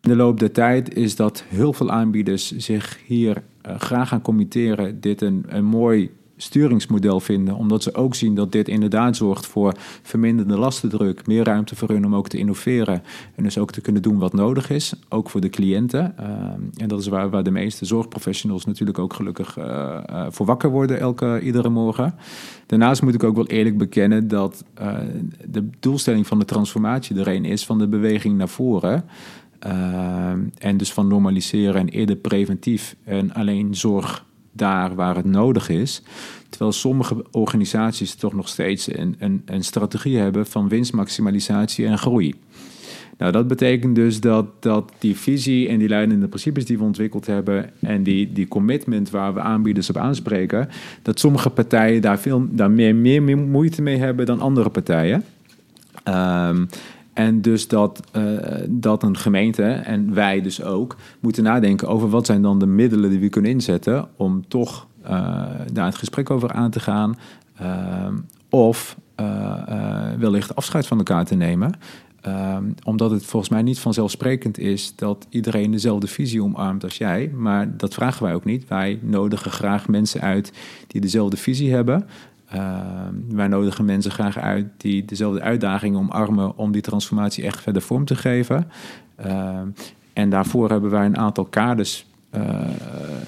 In 0.00 0.10
de 0.10 0.16
loop 0.16 0.40
der 0.40 0.52
tijd 0.52 0.94
is 0.94 1.16
dat 1.16 1.44
heel 1.48 1.72
veel 1.72 1.90
aanbieders 1.90 2.56
zich 2.56 2.98
hier 3.06 3.42
uh, 3.68 3.78
graag 3.78 4.08
gaan 4.08 4.22
committeren, 4.22 5.00
dit 5.00 5.22
een, 5.22 5.44
een 5.48 5.64
mooi 5.64 6.10
sturingsmodel 6.36 7.20
vinden. 7.20 7.54
Omdat 7.54 7.82
ze 7.82 7.94
ook 7.94 8.14
zien 8.14 8.34
dat 8.34 8.52
dit 8.52 8.68
inderdaad 8.68 9.16
zorgt 9.16 9.46
voor 9.46 9.74
verminderde 10.02 10.58
lastendruk. 10.58 11.26
Meer 11.26 11.44
ruimte 11.44 11.76
voor 11.76 11.88
hun 11.88 12.06
om 12.06 12.14
ook 12.14 12.28
te 12.28 12.38
innoveren. 12.38 13.02
En 13.34 13.42
dus 13.42 13.58
ook 13.58 13.72
te 13.72 13.80
kunnen 13.80 14.02
doen 14.02 14.18
wat 14.18 14.32
nodig 14.32 14.70
is. 14.70 14.94
Ook 15.08 15.30
voor 15.30 15.40
de 15.40 15.48
cliënten. 15.48 16.14
Uh, 16.20 16.26
en 16.76 16.88
dat 16.88 17.00
is 17.00 17.06
waar, 17.06 17.30
waar 17.30 17.42
de 17.42 17.50
meeste 17.50 17.84
zorgprofessionals 17.84 18.64
natuurlijk 18.64 18.98
ook 18.98 19.12
gelukkig 19.12 19.58
uh, 19.58 19.64
uh, 20.10 20.26
voor 20.28 20.46
wakker 20.46 20.70
worden 20.70 21.00
elke, 21.00 21.40
iedere 21.42 21.68
morgen. 21.68 22.14
Daarnaast 22.66 23.02
moet 23.02 23.14
ik 23.14 23.24
ook 23.24 23.36
wel 23.36 23.46
eerlijk 23.46 23.78
bekennen 23.78 24.28
dat 24.28 24.64
de 25.50 25.68
doelstelling 25.80 26.26
van 26.26 26.38
de 26.38 26.44
transformatie 26.44 27.18
er 27.18 27.28
een 27.28 27.44
is 27.44 27.66
van 27.66 27.78
de 27.78 27.88
beweging 27.88 28.36
naar 28.36 28.48
voren. 28.48 29.04
en 30.58 30.76
dus 30.76 30.92
van 30.92 31.08
normaliseren 31.08 31.80
en 31.80 31.88
eerder 31.88 32.16
preventief 32.16 32.96
en 33.04 33.32
alleen 33.32 33.74
zorg 33.74 34.24
daar 34.56 34.94
waar 34.94 35.16
het 35.16 35.24
nodig 35.24 35.68
is. 35.68 36.02
Terwijl 36.48 36.72
sommige 36.72 37.24
organisaties 37.30 38.14
toch 38.14 38.34
nog 38.34 38.48
steeds 38.48 38.96
een, 38.96 39.16
een, 39.18 39.42
een 39.44 39.64
strategie 39.64 40.18
hebben 40.18 40.46
van 40.46 40.68
winstmaximalisatie 40.68 41.86
en 41.86 41.98
groei. 41.98 42.34
Nou, 43.18 43.32
dat 43.32 43.48
betekent 43.48 43.94
dus 43.94 44.20
dat, 44.20 44.46
dat 44.62 44.92
die 44.98 45.16
visie 45.16 45.68
en 45.68 45.78
die 45.78 45.88
leidende 45.88 46.28
principes 46.28 46.64
die 46.64 46.78
we 46.78 46.84
ontwikkeld 46.84 47.26
hebben 47.26 47.70
en 47.80 48.02
die, 48.02 48.32
die 48.32 48.48
commitment 48.48 49.10
waar 49.10 49.34
we 49.34 49.40
aanbieders 49.40 49.90
op 49.90 49.96
aanspreken, 49.96 50.68
dat 51.02 51.18
sommige 51.18 51.50
partijen 51.50 52.02
daar, 52.02 52.18
veel, 52.18 52.46
daar 52.50 52.70
meer, 52.70 52.94
meer, 52.94 53.22
meer 53.22 53.38
moeite 53.38 53.82
mee 53.82 53.96
hebben 53.96 54.26
dan 54.26 54.40
andere 54.40 54.70
partijen. 54.70 55.24
Um, 56.08 56.68
en 57.14 57.40
dus 57.40 57.68
dat, 57.68 58.00
uh, 58.16 58.38
dat 58.68 59.02
een 59.02 59.16
gemeente 59.16 59.62
en 59.62 60.14
wij 60.14 60.40
dus 60.40 60.62
ook 60.62 60.96
moeten 61.20 61.42
nadenken 61.42 61.88
over 61.88 62.08
wat 62.08 62.26
zijn 62.26 62.42
dan 62.42 62.58
de 62.58 62.66
middelen 62.66 63.10
die 63.10 63.18
we 63.18 63.28
kunnen 63.28 63.50
inzetten 63.50 64.08
om 64.16 64.48
toch 64.48 64.86
uh, 65.04 65.10
daar 65.72 65.86
het 65.86 65.94
gesprek 65.94 66.30
over 66.30 66.52
aan 66.52 66.70
te 66.70 66.80
gaan. 66.80 67.18
Uh, 67.62 68.06
of 68.48 68.96
wellicht 70.18 70.54
afscheid 70.54 70.86
van 70.86 70.98
elkaar 70.98 71.24
te 71.24 71.34
nemen. 71.34 71.72
omdat 72.84 73.10
het 73.10 73.24
volgens 73.24 73.50
mij 73.50 73.62
niet 73.62 73.78
vanzelfsprekend 73.78 74.58
is 74.58 74.96
dat 74.96 75.26
iedereen 75.30 75.70
dezelfde 75.70 76.06
visie 76.06 76.42
omarmt 76.42 76.84
als 76.84 76.98
jij. 76.98 77.30
Maar 77.34 77.76
dat 77.76 77.94
vragen 77.94 78.22
wij 78.22 78.34
ook 78.34 78.44
niet. 78.44 78.68
Wij 78.68 78.98
nodigen 79.02 79.50
graag 79.50 79.88
mensen 79.88 80.20
uit 80.20 80.52
die 80.86 81.00
dezelfde 81.00 81.36
visie 81.36 81.72
hebben. 81.72 82.06
Uh, 82.54 82.80
wij 83.28 83.48
nodigen 83.48 83.84
mensen 83.84 84.10
graag 84.10 84.38
uit 84.38 84.66
die 84.76 85.04
dezelfde 85.04 85.40
uitdagingen 85.40 85.98
omarmen 85.98 86.56
om 86.56 86.72
die 86.72 86.82
transformatie 86.82 87.44
echt 87.44 87.60
verder 87.60 87.82
vorm 87.82 88.04
te 88.04 88.16
geven. 88.16 88.70
Uh, 89.26 89.60
en 90.12 90.30
daarvoor 90.30 90.70
hebben 90.70 90.90
wij 90.90 91.04
een 91.04 91.18
aantal 91.18 91.44
kaders 91.44 92.06
uh, 92.34 92.60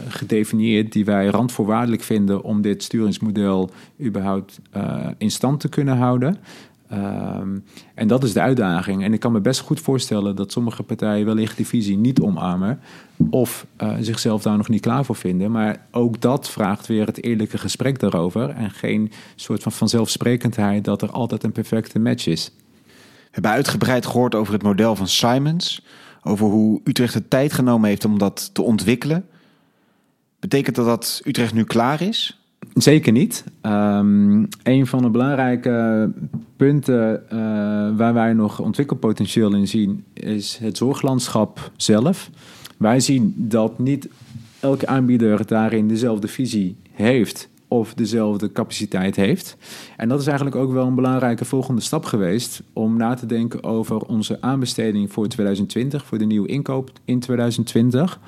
gedefinieerd 0.08 0.92
die 0.92 1.04
wij 1.04 1.26
randvoorwaardelijk 1.26 2.02
vinden 2.02 2.42
om 2.42 2.62
dit 2.62 2.82
sturingsmodel 2.82 3.70
überhaupt 4.00 4.60
in 5.18 5.30
stand 5.30 5.60
te 5.60 5.68
kunnen 5.68 5.96
houden. 5.96 6.36
Um, 6.92 7.64
en 7.94 8.08
dat 8.08 8.24
is 8.24 8.32
de 8.32 8.40
uitdaging. 8.40 9.04
En 9.04 9.12
ik 9.12 9.20
kan 9.20 9.32
me 9.32 9.40
best 9.40 9.60
goed 9.60 9.80
voorstellen 9.80 10.36
dat 10.36 10.52
sommige 10.52 10.82
partijen 10.82 11.26
wellicht 11.26 11.56
die 11.56 11.66
visie 11.66 11.96
niet 11.96 12.20
omarmen. 12.20 12.80
Of 13.30 13.66
uh, 13.82 13.94
zichzelf 14.00 14.42
daar 14.42 14.56
nog 14.56 14.68
niet 14.68 14.80
klaar 14.80 15.04
voor 15.04 15.16
vinden. 15.16 15.50
Maar 15.50 15.86
ook 15.90 16.20
dat 16.20 16.50
vraagt 16.50 16.86
weer 16.86 17.06
het 17.06 17.22
eerlijke 17.22 17.58
gesprek 17.58 17.98
daarover. 17.98 18.50
En 18.50 18.70
geen 18.70 19.12
soort 19.34 19.62
van 19.62 19.72
vanzelfsprekendheid 19.72 20.84
dat 20.84 21.02
er 21.02 21.10
altijd 21.10 21.44
een 21.44 21.52
perfecte 21.52 21.98
match 21.98 22.26
is. 22.26 22.50
We 22.84 23.42
hebben 23.42 23.50
uitgebreid 23.50 24.06
gehoord 24.06 24.34
over 24.34 24.52
het 24.52 24.62
model 24.62 24.96
van 24.96 25.08
Simons. 25.08 25.82
Over 26.22 26.46
hoe 26.46 26.80
Utrecht 26.84 27.12
de 27.12 27.28
tijd 27.28 27.52
genomen 27.52 27.88
heeft 27.88 28.04
om 28.04 28.18
dat 28.18 28.50
te 28.52 28.62
ontwikkelen. 28.62 29.26
Betekent 30.40 30.76
dat 30.76 30.86
dat 30.86 31.20
Utrecht 31.24 31.54
nu 31.54 31.64
klaar 31.64 32.00
is? 32.00 32.45
Zeker 32.74 33.12
niet. 33.12 33.44
Um, 33.62 34.48
een 34.62 34.86
van 34.86 35.02
de 35.02 35.10
belangrijke 35.10 36.10
punten 36.56 37.22
uh, 37.24 37.38
waar 37.96 38.14
wij 38.14 38.32
nog 38.32 38.60
ontwikkelpotentieel 38.60 39.54
in 39.54 39.68
zien, 39.68 40.04
is 40.12 40.58
het 40.62 40.76
zorglandschap 40.76 41.70
zelf. 41.76 42.30
Wij 42.76 43.00
zien 43.00 43.34
dat 43.36 43.78
niet 43.78 44.08
elke 44.60 44.86
aanbieder 44.86 45.46
daarin 45.46 45.88
dezelfde 45.88 46.28
visie 46.28 46.76
heeft 46.90 47.48
of 47.68 47.94
dezelfde 47.94 48.52
capaciteit 48.52 49.16
heeft. 49.16 49.56
En 49.96 50.08
dat 50.08 50.20
is 50.20 50.26
eigenlijk 50.26 50.56
ook 50.56 50.72
wel 50.72 50.86
een 50.86 50.94
belangrijke 50.94 51.44
volgende 51.44 51.80
stap 51.80 52.04
geweest 52.04 52.62
om 52.72 52.96
na 52.96 53.14
te 53.14 53.26
denken 53.26 53.64
over 53.64 54.00
onze 54.00 54.40
aanbesteding 54.40 55.12
voor 55.12 55.28
2020, 55.28 56.04
voor 56.04 56.18
de 56.18 56.24
nieuwe 56.24 56.48
inkoop 56.48 56.90
in 57.04 57.20
2020. 57.20 58.20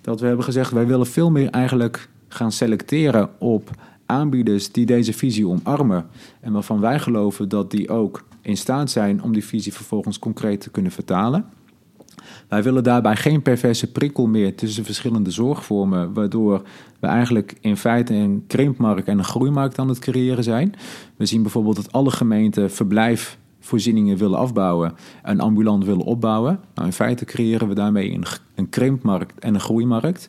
Dat 0.00 0.20
we 0.20 0.26
hebben 0.26 0.44
gezegd, 0.44 0.72
wij 0.72 0.86
willen 0.86 1.06
veel 1.06 1.30
meer 1.30 1.50
eigenlijk 1.50 2.08
gaan 2.34 2.52
selecteren 2.52 3.30
op 3.38 3.70
aanbieders 4.06 4.72
die 4.72 4.86
deze 4.86 5.12
visie 5.12 5.48
omarmen 5.48 6.06
en 6.40 6.52
waarvan 6.52 6.80
wij 6.80 6.98
geloven 6.98 7.48
dat 7.48 7.70
die 7.70 7.88
ook 7.88 8.24
in 8.40 8.56
staat 8.56 8.90
zijn 8.90 9.22
om 9.22 9.32
die 9.32 9.44
visie 9.44 9.72
vervolgens 9.72 10.18
concreet 10.18 10.60
te 10.60 10.70
kunnen 10.70 10.92
vertalen. 10.92 11.44
Wij 12.48 12.62
willen 12.62 12.82
daarbij 12.82 13.16
geen 13.16 13.42
perverse 13.42 13.92
prikkel 13.92 14.26
meer 14.26 14.54
tussen 14.54 14.84
verschillende 14.84 15.30
zorgvormen, 15.30 16.12
waardoor 16.12 16.62
we 17.00 17.06
eigenlijk 17.06 17.56
in 17.60 17.76
feite 17.76 18.14
een 18.14 18.44
krimpmarkt 18.46 19.08
en 19.08 19.18
een 19.18 19.24
groeimarkt 19.24 19.78
aan 19.78 19.88
het 19.88 19.98
creëren 19.98 20.44
zijn. 20.44 20.74
We 21.16 21.26
zien 21.26 21.42
bijvoorbeeld 21.42 21.76
dat 21.76 21.92
alle 21.92 22.10
gemeenten 22.10 22.70
verblijfvoorzieningen 22.70 24.16
willen 24.16 24.38
afbouwen 24.38 24.94
en 25.22 25.40
ambulant 25.40 25.84
willen 25.84 26.04
opbouwen. 26.04 26.60
Nou, 26.74 26.86
in 26.86 26.92
feite 26.92 27.24
creëren 27.24 27.68
we 27.68 27.74
daarmee 27.74 28.12
een, 28.12 28.24
een 28.54 28.68
krimpmarkt 28.68 29.38
en 29.38 29.54
een 29.54 29.60
groeimarkt. 29.60 30.28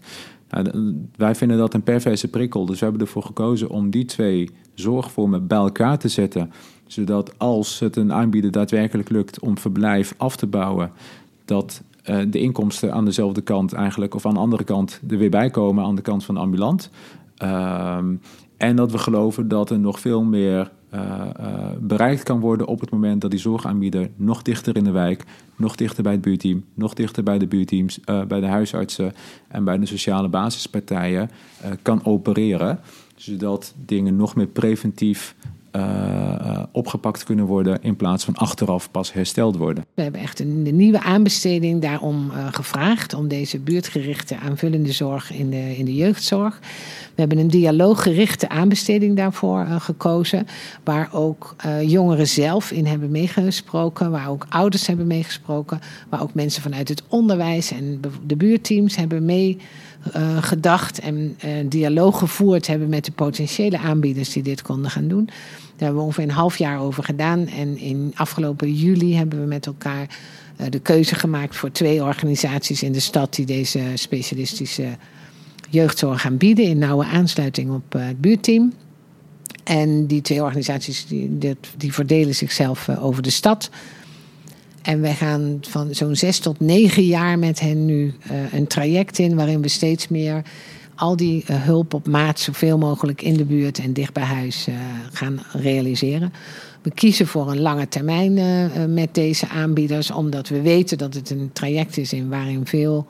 Nou, 0.63 0.95
wij 1.15 1.35
vinden 1.35 1.57
dat 1.57 1.73
een 1.73 1.83
perverse 1.83 2.27
prikkel, 2.27 2.65
dus 2.65 2.79
we 2.79 2.85
hebben 2.85 3.03
ervoor 3.03 3.23
gekozen 3.23 3.69
om 3.69 3.89
die 3.89 4.05
twee 4.05 4.49
zorgvormen 4.73 5.47
bij 5.47 5.57
elkaar 5.57 5.97
te 5.97 6.07
zetten. 6.07 6.51
Zodat 6.87 7.39
als 7.39 7.79
het 7.79 7.95
een 7.95 8.13
aanbieder 8.13 8.51
daadwerkelijk 8.51 9.09
lukt 9.09 9.39
om 9.39 9.57
verblijf 9.57 10.13
af 10.17 10.35
te 10.35 10.47
bouwen, 10.47 10.91
dat 11.45 11.83
uh, 12.09 12.21
de 12.27 12.39
inkomsten 12.39 12.93
aan 12.93 13.05
dezelfde 13.05 13.41
kant 13.41 13.73
eigenlijk, 13.73 14.15
of 14.15 14.25
aan 14.25 14.33
de 14.33 14.39
andere 14.39 14.63
kant, 14.63 15.01
er 15.09 15.17
weer 15.17 15.29
bij 15.29 15.49
komen 15.49 15.83
aan 15.83 15.95
de 15.95 16.01
kant 16.01 16.25
van 16.25 16.35
de 16.35 16.41
ambulant. 16.41 16.89
Um, 17.43 18.21
en 18.57 18.75
dat 18.75 18.91
we 18.91 18.97
geloven 18.97 19.47
dat 19.47 19.69
er 19.69 19.79
nog 19.79 19.99
veel 19.99 20.23
meer 20.23 20.71
uh, 20.95 21.25
uh, 21.39 21.69
bereikt 21.79 22.23
kan 22.23 22.39
worden 22.39 22.67
op 22.67 22.79
het 22.79 22.91
moment 22.91 23.21
dat 23.21 23.31
die 23.31 23.39
zorgaanbieder 23.39 24.09
nog 24.15 24.41
dichter 24.41 24.75
in 24.75 24.83
de 24.83 24.91
wijk, 24.91 25.23
nog 25.55 25.75
dichter 25.75 26.03
bij 26.03 26.11
het 26.11 26.21
buurteam, 26.21 26.63
nog 26.73 26.93
dichter 26.93 27.23
bij 27.23 27.37
de 27.37 27.47
buurteams, 27.47 27.99
bij 28.27 28.39
de 28.39 28.45
huisartsen 28.45 29.13
en 29.47 29.63
bij 29.63 29.77
de 29.77 29.85
sociale 29.85 30.27
basispartijen 30.27 31.29
kan 31.81 32.05
opereren. 32.05 32.79
Zodat 33.15 33.73
dingen 33.85 34.15
nog 34.15 34.35
meer 34.35 34.47
preventief 34.47 35.35
uh, 35.75 36.63
opgepakt 36.71 37.23
kunnen 37.23 37.45
worden 37.45 37.81
in 37.81 37.95
plaats 37.95 38.25
van 38.25 38.35
achteraf 38.35 38.91
pas 38.91 39.13
hersteld 39.13 39.57
worden. 39.57 39.85
We 39.93 40.01
hebben 40.01 40.21
echt 40.21 40.39
een, 40.39 40.75
nieuwe 40.75 41.01
aanbesteding 41.01 41.81
daarom 41.81 42.31
uh, 42.31 42.47
gevraagd 42.51 43.13
om 43.13 43.27
deze 43.27 43.59
buurtgerichte 43.59 44.37
aanvullende 44.37 44.91
zorg 44.91 45.31
in 45.31 45.49
de, 45.49 45.77
in 45.77 45.85
de 45.85 45.95
jeugdzorg. 45.95 46.59
We 47.15 47.21
hebben 47.21 47.37
een 47.37 47.47
dialooggerichte 47.47 48.49
aanbesteding 48.49 49.15
daarvoor 49.15 49.65
gekozen, 49.65 50.47
waar 50.83 51.09
ook 51.11 51.55
jongeren 51.81 52.27
zelf 52.27 52.71
in 52.71 52.85
hebben 52.85 53.11
meegesproken, 53.11 54.11
waar 54.11 54.29
ook 54.29 54.45
ouders 54.49 54.87
hebben 54.87 55.07
meegesproken, 55.07 55.79
waar 56.09 56.21
ook 56.21 56.33
mensen 56.33 56.61
vanuit 56.61 56.89
het 56.89 57.03
onderwijs 57.07 57.71
en 57.71 58.01
de 58.25 58.35
buurteams 58.35 58.95
hebben 58.95 59.25
mee 59.25 59.57
uh, 60.15 60.43
gedacht 60.43 60.99
en 60.99 61.15
uh, 61.45 61.51
dialoog 61.69 62.19
gevoerd 62.19 62.67
hebben 62.67 62.89
met 62.89 63.05
de 63.05 63.11
potentiële 63.11 63.77
aanbieders 63.77 64.31
die 64.31 64.43
dit 64.43 64.61
konden 64.61 64.91
gaan 64.91 65.07
doen. 65.07 65.25
Daar 65.25 65.35
hebben 65.77 65.97
we 65.97 66.03
ongeveer 66.03 66.23
een 66.23 66.29
half 66.29 66.57
jaar 66.57 66.79
over 66.79 67.03
gedaan. 67.03 67.47
En 67.47 67.77
in 67.77 68.13
afgelopen 68.15 68.73
juli 68.73 69.15
hebben 69.15 69.39
we 69.39 69.45
met 69.45 69.65
elkaar 69.65 70.17
uh, 70.61 70.67
de 70.69 70.79
keuze 70.79 71.15
gemaakt 71.15 71.55
voor 71.55 71.71
twee 71.71 72.03
organisaties 72.03 72.83
in 72.83 72.91
de 72.91 72.99
stad 72.99 73.35
die 73.35 73.45
deze 73.45 73.81
specialistische 73.93 74.97
jeugdzorg 75.69 76.21
gaan 76.21 76.37
bieden 76.37 76.65
in 76.65 76.77
nauwe 76.77 77.05
aansluiting 77.05 77.71
op 77.71 77.93
het 77.93 78.21
buurteam. 78.21 78.73
En 79.63 80.07
die 80.07 80.21
twee 80.21 80.43
organisaties 80.43 81.05
die, 81.07 81.37
die 81.77 81.93
verdelen 81.93 82.35
zichzelf 82.35 82.89
over 82.89 83.23
de 83.23 83.29
stad. 83.29 83.69
En 84.85 85.01
wij 85.01 85.13
gaan 85.13 85.57
van 85.61 85.95
zo'n 85.95 86.15
zes 86.15 86.39
tot 86.39 86.59
negen 86.59 87.05
jaar 87.05 87.39
met 87.39 87.59
hen 87.59 87.85
nu 87.85 88.13
uh, 88.31 88.53
een 88.53 88.67
traject 88.67 89.19
in 89.19 89.35
waarin 89.35 89.61
we 89.61 89.67
steeds 89.67 90.07
meer 90.07 90.41
al 90.95 91.15
die 91.15 91.43
uh, 91.49 91.63
hulp 91.63 91.93
op 91.93 92.07
maat 92.07 92.39
zoveel 92.39 92.77
mogelijk 92.77 93.21
in 93.21 93.33
de 93.33 93.45
buurt 93.45 93.79
en 93.79 93.93
dicht 93.93 94.13
bij 94.13 94.23
huis 94.23 94.67
uh, 94.67 94.75
gaan 95.11 95.41
realiseren. 95.51 96.33
We 96.81 96.91
kiezen 96.91 97.27
voor 97.27 97.51
een 97.51 97.61
lange 97.61 97.87
termijn 97.87 98.33
met 98.93 99.13
deze 99.13 99.47
aanbieders, 99.47 100.11
omdat 100.11 100.47
we 100.47 100.61
weten 100.61 100.97
dat 100.97 101.13
het 101.13 101.29
een 101.29 101.49
traject 101.53 101.97
is 101.97 102.13
in 102.13 102.29
waarin 102.29 102.65
veel 102.65 103.07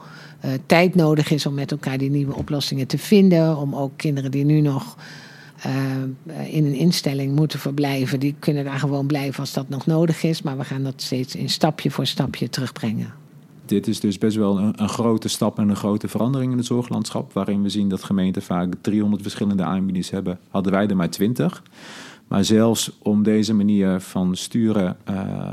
tijd 0.65 0.95
nodig 0.95 1.31
is 1.31 1.45
om 1.45 1.53
met 1.53 1.71
elkaar 1.71 1.97
die 1.97 2.09
nieuwe 2.09 2.35
oplossingen 2.35 2.87
te 2.87 2.97
vinden. 2.97 3.57
Om 3.57 3.75
ook 3.75 3.91
kinderen 3.95 4.31
die 4.31 4.45
nu 4.45 4.61
nog 4.61 4.97
uh, 5.65 6.53
in 6.53 6.65
een 6.65 6.73
instelling 6.73 7.35
moeten 7.35 7.59
verblijven, 7.59 8.19
die 8.19 8.35
kunnen 8.39 8.63
daar 8.63 8.79
gewoon 8.79 9.07
blijven 9.07 9.39
als 9.39 9.53
dat 9.53 9.69
nog 9.69 9.85
nodig 9.85 10.23
is. 10.23 10.41
Maar 10.41 10.57
we 10.57 10.63
gaan 10.63 10.83
dat 10.83 11.01
steeds 11.01 11.35
in 11.35 11.49
stapje 11.49 11.91
voor 11.91 12.05
stapje 12.05 12.49
terugbrengen. 12.49 13.13
Dit 13.65 13.87
is 13.87 13.99
dus 13.99 14.17
best 14.17 14.37
wel 14.37 14.57
een, 14.57 14.81
een, 14.81 14.89
grote 14.89 15.27
stap 15.27 15.59
en 15.59 15.69
een 15.69 15.75
grote 15.75 16.07
verandering 16.07 16.51
in 16.51 16.57
het 16.57 16.67
zorglandschap. 16.67 17.33
Waarin 17.33 17.61
we 17.61 17.69
zien 17.69 17.89
dat 17.89 18.03
gemeenten 18.03 18.41
vaak 18.41 18.73
300 18.81 19.21
verschillende 19.21 19.63
aanbieders 19.63 20.09
hebben, 20.09 20.39
hadden 20.49 20.71
wij 20.71 20.87
er 20.87 20.95
maar 20.95 21.09
20. 21.09 21.63
Maar 22.27 22.43
zelfs 22.43 22.91
om 23.01 23.23
deze 23.23 23.53
manier 23.53 23.99
van 23.99 24.35
sturen 24.35 24.97
uh, 25.09 25.49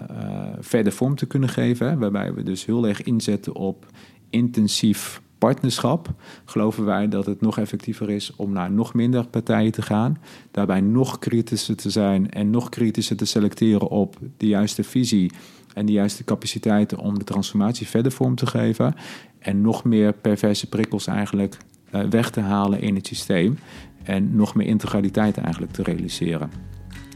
verder 0.60 0.92
vorm 0.92 1.16
te 1.16 1.26
kunnen 1.26 1.48
geven, 1.48 1.98
waarbij 1.98 2.34
we 2.34 2.42
dus 2.42 2.64
heel 2.64 2.88
erg 2.88 3.02
inzetten 3.02 3.54
op 3.54 3.86
intensief 4.30 5.20
partnerschap 5.42 6.08
geloven 6.44 6.84
wij 6.84 7.08
dat 7.08 7.26
het 7.26 7.40
nog 7.40 7.58
effectiever 7.58 8.10
is 8.10 8.36
om 8.36 8.52
naar 8.52 8.70
nog 8.70 8.94
minder 8.94 9.26
partijen 9.26 9.72
te 9.72 9.82
gaan. 9.82 10.18
Daarbij 10.50 10.80
nog 10.80 11.18
kritischer 11.18 11.76
te 11.76 11.90
zijn 11.90 12.30
en 12.30 12.50
nog 12.50 12.68
kritischer 12.68 13.16
te 13.16 13.24
selecteren 13.24 13.88
op 13.88 14.16
de 14.36 14.46
juiste 14.46 14.84
visie 14.84 15.32
en 15.74 15.86
de 15.86 15.92
juiste 15.92 16.24
capaciteiten 16.24 16.98
om 16.98 17.18
de 17.18 17.24
transformatie 17.24 17.86
verder 17.86 18.12
vorm 18.12 18.34
te 18.34 18.46
geven. 18.46 18.94
En 19.38 19.60
nog 19.60 19.84
meer 19.84 20.12
perverse 20.12 20.68
prikkels 20.68 21.06
eigenlijk 21.06 21.56
uh, 21.94 22.04
weg 22.04 22.30
te 22.30 22.40
halen 22.40 22.80
in 22.80 22.94
het 22.94 23.06
systeem. 23.06 23.58
En 24.02 24.36
nog 24.36 24.54
meer 24.54 24.66
integraliteit 24.66 25.36
eigenlijk 25.36 25.72
te 25.72 25.82
realiseren. 25.82 26.50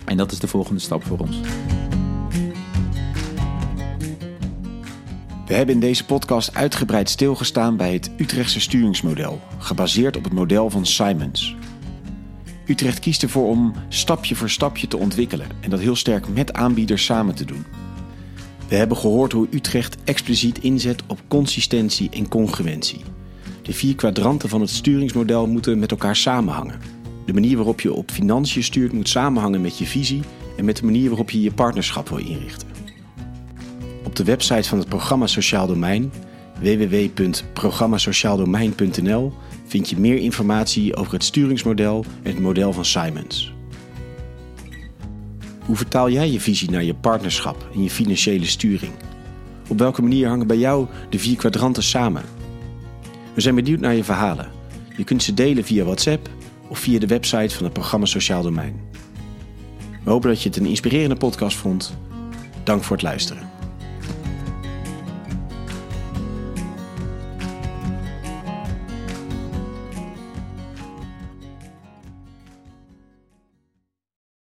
En 0.04 0.16
dat 0.16 0.32
is 0.32 0.38
de 0.38 0.48
volgende 0.48 0.80
stap 0.80 1.04
voor 1.04 1.18
ons. 1.18 1.40
We 5.46 5.54
hebben 5.54 5.74
in 5.74 5.80
deze 5.80 6.04
podcast 6.04 6.54
uitgebreid 6.54 7.10
stilgestaan 7.10 7.76
bij 7.76 7.92
het 7.92 8.10
Utrechtse 8.16 8.60
sturingsmodel, 8.60 9.40
gebaseerd 9.58 10.16
op 10.16 10.24
het 10.24 10.32
model 10.32 10.70
van 10.70 10.86
Simons. 10.86 11.56
Utrecht 12.66 12.98
kiest 12.98 13.22
ervoor 13.22 13.48
om 13.48 13.74
stapje 13.88 14.34
voor 14.34 14.50
stapje 14.50 14.88
te 14.88 14.96
ontwikkelen 14.96 15.46
en 15.60 15.70
dat 15.70 15.80
heel 15.80 15.96
sterk 15.96 16.28
met 16.28 16.52
aanbieders 16.52 17.04
samen 17.04 17.34
te 17.34 17.44
doen. 17.44 17.64
We 18.68 18.76
hebben 18.76 18.96
gehoord 18.96 19.32
hoe 19.32 19.48
Utrecht 19.50 19.96
expliciet 20.04 20.58
inzet 20.58 21.02
op 21.06 21.20
consistentie 21.28 22.10
en 22.10 22.28
congruentie. 22.28 23.00
De 23.62 23.72
vier 23.72 23.94
kwadranten 23.94 24.48
van 24.48 24.60
het 24.60 24.70
sturingsmodel 24.70 25.46
moeten 25.46 25.78
met 25.78 25.90
elkaar 25.90 26.16
samenhangen. 26.16 26.80
De 27.26 27.32
manier 27.32 27.56
waarop 27.56 27.80
je 27.80 27.92
op 27.92 28.10
financiën 28.10 28.64
stuurt 28.64 28.92
moet 28.92 29.08
samenhangen 29.08 29.60
met 29.60 29.78
je 29.78 29.86
visie 29.86 30.22
en 30.56 30.64
met 30.64 30.76
de 30.76 30.84
manier 30.84 31.08
waarop 31.08 31.30
je 31.30 31.40
je 31.40 31.52
partnerschap 31.52 32.08
wil 32.08 32.18
inrichten. 32.18 32.75
Op 34.16 34.24
de 34.24 34.32
website 34.32 34.68
van 34.68 34.78
het 34.78 34.88
programma 34.88 35.26
Sociaal 35.26 35.66
Domein, 35.66 36.12
www.programmasociaaldomein.nl, 36.60 39.32
vind 39.66 39.88
je 39.88 39.98
meer 39.98 40.18
informatie 40.18 40.96
over 40.96 41.12
het 41.12 41.24
sturingsmodel 41.24 42.04
en 42.22 42.30
het 42.30 42.40
model 42.40 42.72
van 42.72 42.84
Simons. 42.84 43.54
Hoe 45.64 45.76
vertaal 45.76 46.10
jij 46.10 46.30
je 46.30 46.40
visie 46.40 46.70
naar 46.70 46.84
je 46.84 46.94
partnerschap 46.94 47.68
en 47.74 47.82
je 47.82 47.90
financiële 47.90 48.46
sturing? 48.46 48.92
Op 49.68 49.78
welke 49.78 50.02
manier 50.02 50.28
hangen 50.28 50.46
bij 50.46 50.58
jou 50.58 50.86
de 51.10 51.18
vier 51.18 51.36
kwadranten 51.36 51.82
samen? 51.82 52.22
We 53.34 53.40
zijn 53.40 53.54
benieuwd 53.54 53.80
naar 53.80 53.94
je 53.94 54.04
verhalen. 54.04 54.50
Je 54.96 55.04
kunt 55.04 55.22
ze 55.22 55.34
delen 55.34 55.64
via 55.64 55.84
WhatsApp 55.84 56.28
of 56.68 56.78
via 56.78 56.98
de 56.98 57.06
website 57.06 57.54
van 57.54 57.64
het 57.64 57.72
programma 57.72 58.06
Sociaal 58.06 58.42
Domein. 58.42 58.80
We 60.04 60.10
hopen 60.10 60.28
dat 60.28 60.42
je 60.42 60.48
het 60.48 60.58
een 60.58 60.66
inspirerende 60.66 61.16
podcast 61.16 61.56
vond. 61.56 61.96
Dank 62.64 62.82
voor 62.82 62.96
het 62.96 63.04
luisteren. 63.04 63.55